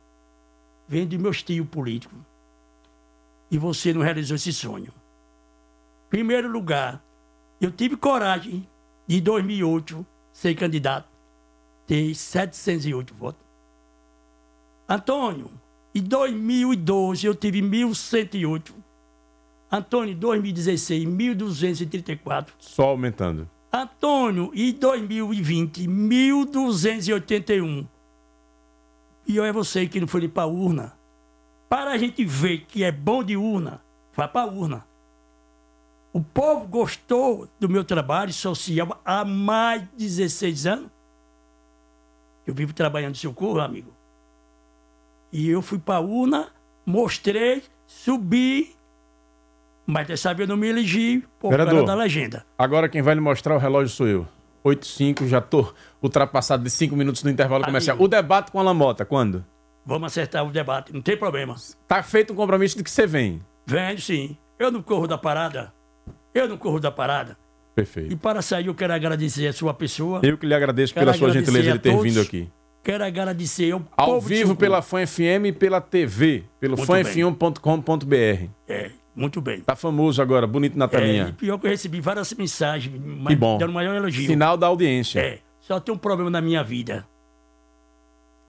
vem 0.88 1.06
de 1.06 1.18
meus 1.18 1.44
tios 1.44 1.68
políticos. 1.68 2.18
E 3.52 3.58
você 3.58 3.94
não 3.94 4.02
realizou 4.02 4.36
esse 4.36 4.54
sonho. 4.54 4.94
Primeiro 6.10 6.50
lugar, 6.50 7.04
eu 7.60 7.70
tive 7.70 7.98
coragem 7.98 8.66
de 9.06 9.18
em 9.18 9.22
2008 9.22 10.06
ser 10.32 10.56
candidato, 10.56 11.10
ter 11.86 12.16
708 12.16 13.14
votos. 13.14 13.46
Antônio, 14.88 15.52
em 15.94 16.02
2012 16.02 17.28
eu 17.28 17.36
tive 17.36 17.62
1.108. 17.62 18.72
Antônio, 19.70 20.14
em 20.14 20.18
2016, 20.18 21.06
1.234. 21.06 22.48
Só 22.58 22.86
aumentando. 22.86 23.50
Antônio, 23.72 24.52
em 24.54 24.74
2020, 24.74 25.88
1.281. 25.88 27.88
E 29.28 29.40
olha 29.40 29.54
você 29.54 29.88
que 29.88 30.00
não 30.00 30.08
foi 30.08 30.22
nem 30.22 30.30
pra 30.30 30.48
urna. 30.48 30.98
Para 31.70 31.92
a 31.92 31.98
gente 31.98 32.26
ver 32.26 32.66
que 32.66 32.84
é 32.84 32.92
bom 32.92 33.24
de 33.24 33.38
urna, 33.38 33.80
vá 34.16 34.28
pra 34.28 34.46
urna. 34.46 34.88
O 36.12 36.20
povo 36.20 36.68
gostou 36.68 37.48
do 37.60 37.70
meu 37.70 37.84
trabalho 37.84 38.34
social 38.34 39.00
há 39.06 39.24
mais 39.24 39.84
de 39.84 39.90
16 39.98 40.66
anos. 40.66 40.90
Eu 42.48 42.56
vivo 42.56 42.74
trabalhando 42.74 43.12
em 43.12 43.20
socorro, 43.20 43.60
amigo. 43.60 43.94
E 45.32 45.48
eu 45.48 45.62
fui 45.62 45.78
pra 45.78 46.00
urna, 46.00 46.52
mostrei, 46.84 47.62
subi, 47.86 48.76
mas 49.90 50.08
dessa 50.08 50.34
vez 50.34 50.48
eu 50.48 50.56
não 50.56 50.62
me 50.62 50.68
elegi 50.68 51.24
por 51.40 51.50
Vereador. 51.50 51.74
causa 51.74 51.88
da 51.88 51.96
legenda. 51.96 52.46
Agora 52.58 52.88
quem 52.88 53.02
vai 53.02 53.16
lhe 53.16 53.22
mostrar 53.22 53.56
o 53.56 53.58
relógio 53.58 53.90
sou 53.90 54.08
eu. 54.08 54.28
8 54.64 54.86
5 54.86 55.28
já 55.28 55.42
tô 55.42 55.74
ultrapassado 56.02 56.64
de 56.64 56.70
5 56.70 56.96
minutos 56.96 57.24
no 57.24 57.30
intervalo 57.30 57.64
comercial. 57.64 57.98
O 58.00 58.08
debate 58.08 58.52
com 58.52 58.60
a 58.60 58.64
Lamota, 58.64 59.06
quando? 59.06 59.44
Vamos 59.86 60.08
acertar 60.08 60.46
o 60.46 60.52
debate, 60.52 60.94
não 60.94 61.02
tem 61.02 61.18
problema. 61.18 61.56
Tá 61.88 62.04
feito 62.04 62.34
um 62.34 62.36
compromisso 62.36 62.78
de 62.78 62.84
que 62.84 62.92
você 62.92 63.08
vem. 63.08 63.42
Venho 63.66 64.00
sim. 64.00 64.38
Eu 64.60 64.70
não 64.72 64.82
corro 64.82 65.08
da 65.08 65.18
parada. 65.18 65.74
Eu 66.34 66.48
não 66.48 66.58
corro 66.58 66.80
da 66.80 66.92
parada. 66.92 67.38
Perfeito. 67.74 68.12
E 68.12 68.16
para 68.16 68.42
sair, 68.42 68.68
eu 68.68 68.76
quero 68.76 68.94
agradecer 68.94 69.48
a 69.48 69.54
sua 69.54 69.74
pessoa. 69.74 70.20
Eu 70.22 70.38
que 70.38 70.46
lhe 70.46 70.54
agradeço 70.54 70.94
Quero 70.94 71.06
pela 71.06 71.18
sua 71.18 71.32
gentileza 71.32 71.72
de 71.74 71.80
ter 71.80 71.92
todos. 71.92 72.04
vindo 72.04 72.22
aqui. 72.22 72.50
Quero 72.84 73.04
agradecer 73.04 73.72
ao 73.72 73.82
Ao 73.96 74.22
vivo 74.22 74.56
pela 74.56 74.82
Fã 74.82 75.06
FM 75.06 75.46
e 75.48 75.52
pela 75.52 75.80
TV, 75.82 76.44
pelo 76.60 76.78
Muito 76.78 76.92
fanf1.com.br. 76.92 78.50
É, 78.68 78.92
muito 79.20 79.42
bem. 79.42 79.62
Tá 79.62 79.76
famoso 79.76 80.22
agora, 80.22 80.48
bonito 80.48 80.78
na 80.78 80.90
É, 80.92 81.28
e 81.28 81.34
pior 81.34 81.58
que 81.58 81.68
eu 81.68 81.72
recebi 81.72 82.00
várias 82.00 82.34
mensagens, 82.34 83.00
mas 83.04 83.38
bom. 83.38 83.58
dando 83.58 83.74
maior 83.74 83.94
elogio. 83.96 84.26
Sinal 84.26 84.56
da 84.56 84.68
audiência. 84.68 85.20
É, 85.20 85.40
só 85.60 85.80
tem 85.80 85.94
um 85.94 85.98
problema 85.98 86.30
na 86.30 86.40
minha 86.42 86.64
vida. 86.64 87.06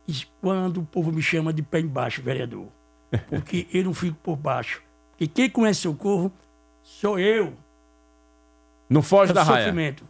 E 0.06 0.14
quando 0.40 0.78
o 0.80 0.84
povo 0.84 1.12
me 1.12 1.20
chama 1.20 1.52
de 1.52 1.62
pé 1.62 1.80
embaixo, 1.80 2.22
vereador. 2.22 2.68
Porque 3.28 3.66
eu 3.74 3.84
não 3.84 3.94
fico 3.94 4.16
por 4.22 4.36
baixo. 4.36 4.80
Porque 5.10 5.26
quem 5.26 5.50
conhece 5.50 5.80
socorro 5.80 6.32
sou 6.82 7.18
eu. 7.18 7.52
Não 8.88 9.02
foge 9.02 9.32
É 9.32 9.34
da 9.34 9.42
raia. 9.42 9.64
sofrimento. 9.64 10.04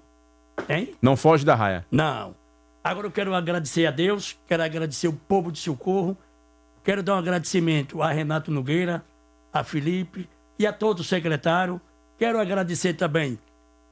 Hein? 0.69 0.95
Não 1.01 1.17
foge 1.17 1.45
da 1.45 1.55
raia. 1.55 1.87
Não. 1.91 2.35
Agora 2.83 3.07
eu 3.07 3.11
quero 3.11 3.35
agradecer 3.35 3.87
a 3.87 3.91
Deus, 3.91 4.39
quero 4.47 4.63
agradecer 4.63 5.07
o 5.09 5.13
povo 5.13 5.53
de 5.53 5.59
Socorro, 5.59 6.17
quero 6.83 7.03
dar 7.03 7.15
um 7.15 7.19
agradecimento 7.19 8.01
a 8.03 8.11
Renato 8.11 8.51
Nogueira, 8.51 9.05
a 9.53 9.63
Felipe 9.63 10.27
e 10.61 10.67
a 10.67 10.73
todo 10.75 11.01
o 11.01 11.05
secretário. 11.05 11.81
Quero 12.19 12.39
agradecer 12.39 12.93
também 12.93 13.39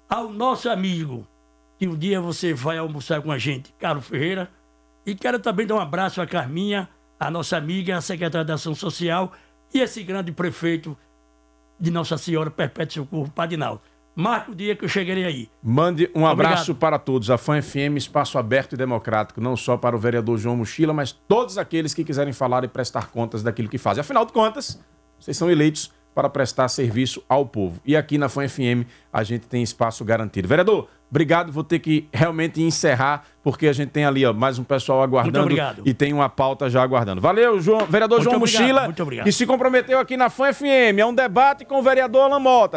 ao 0.06 0.28
nosso 0.28 0.68
amigo, 0.68 1.26
que 1.78 1.88
um 1.88 1.96
dia 1.96 2.20
você 2.20 2.52
vai 2.52 2.76
almoçar 2.76 3.22
com 3.22 3.32
a 3.32 3.38
gente, 3.38 3.72
Carlos 3.78 4.06
Ferreira. 4.06 4.50
E 5.06 5.14
quero 5.14 5.38
também 5.38 5.66
dar 5.66 5.76
um 5.76 5.80
abraço 5.80 6.20
a 6.20 6.26
Carminha, 6.26 6.86
a 7.18 7.30
nossa 7.30 7.56
amiga, 7.56 7.96
a 7.96 8.02
secretária 8.02 8.44
da 8.44 8.54
Ação 8.54 8.74
Social 8.74 9.32
e 9.72 9.80
esse 9.80 10.02
grande 10.02 10.30
prefeito 10.30 10.94
de 11.80 11.90
Nossa 11.90 12.18
Senhora 12.18 12.50
Perpétuo 12.50 13.04
Socorro, 13.04 13.32
Padinal. 13.34 13.80
Marca 14.14 14.50
o 14.50 14.54
dia 14.54 14.76
que 14.76 14.84
eu 14.84 14.88
chegarei 14.90 15.24
aí. 15.24 15.48
Mande 15.62 16.10
um 16.14 16.26
abraço 16.26 16.72
Obrigado. 16.72 16.80
para 16.80 16.98
todos. 16.98 17.30
A 17.30 17.38
Fã 17.38 17.62
FM, 17.62 17.96
espaço 17.96 18.36
aberto 18.36 18.74
e 18.74 18.76
democrático, 18.76 19.40
não 19.40 19.56
só 19.56 19.78
para 19.78 19.96
o 19.96 19.98
vereador 19.98 20.36
João 20.36 20.56
Mochila, 20.56 20.92
mas 20.92 21.12
todos 21.12 21.56
aqueles 21.56 21.94
que 21.94 22.04
quiserem 22.04 22.34
falar 22.34 22.62
e 22.64 22.68
prestar 22.68 23.10
contas 23.10 23.42
daquilo 23.42 23.70
que 23.70 23.78
fazem. 23.78 24.02
Afinal 24.02 24.26
de 24.26 24.32
contas, 24.32 24.78
vocês 25.18 25.36
são 25.36 25.50
eleitos 25.50 25.96
para 26.18 26.28
prestar 26.28 26.66
serviço 26.66 27.22
ao 27.28 27.46
povo. 27.46 27.80
E 27.86 27.96
aqui 27.96 28.18
na 28.18 28.28
Fã 28.28 28.48
FM 28.48 28.82
a 29.12 29.22
gente 29.22 29.46
tem 29.46 29.62
espaço 29.62 30.04
garantido. 30.04 30.48
Vereador, 30.48 30.88
obrigado. 31.08 31.52
Vou 31.52 31.62
ter 31.62 31.78
que 31.78 32.08
realmente 32.12 32.60
encerrar, 32.60 33.22
porque 33.40 33.68
a 33.68 33.72
gente 33.72 33.90
tem 33.90 34.04
ali 34.04 34.26
ó, 34.26 34.32
mais 34.32 34.58
um 34.58 34.64
pessoal 34.64 35.00
aguardando 35.00 35.42
obrigado. 35.42 35.82
e 35.86 35.94
tem 35.94 36.12
uma 36.12 36.28
pauta 36.28 36.68
já 36.68 36.82
aguardando. 36.82 37.20
Valeu, 37.20 37.60
João, 37.60 37.86
vereador 37.86 38.18
Muito 38.18 38.30
João 38.30 38.36
obrigado, 38.38 38.62
Mochila, 38.62 38.84
muito 38.86 39.00
obrigado. 39.00 39.26
que 39.26 39.30
se 39.30 39.46
comprometeu 39.46 40.00
aqui 40.00 40.16
na 40.16 40.28
Fã 40.28 40.52
FM. 40.52 40.98
É 40.98 41.06
um 41.06 41.14
debate 41.14 41.64
com 41.64 41.78
o 41.78 41.82
vereador 41.84 42.22
Alan 42.22 42.40
Mota. 42.40 42.76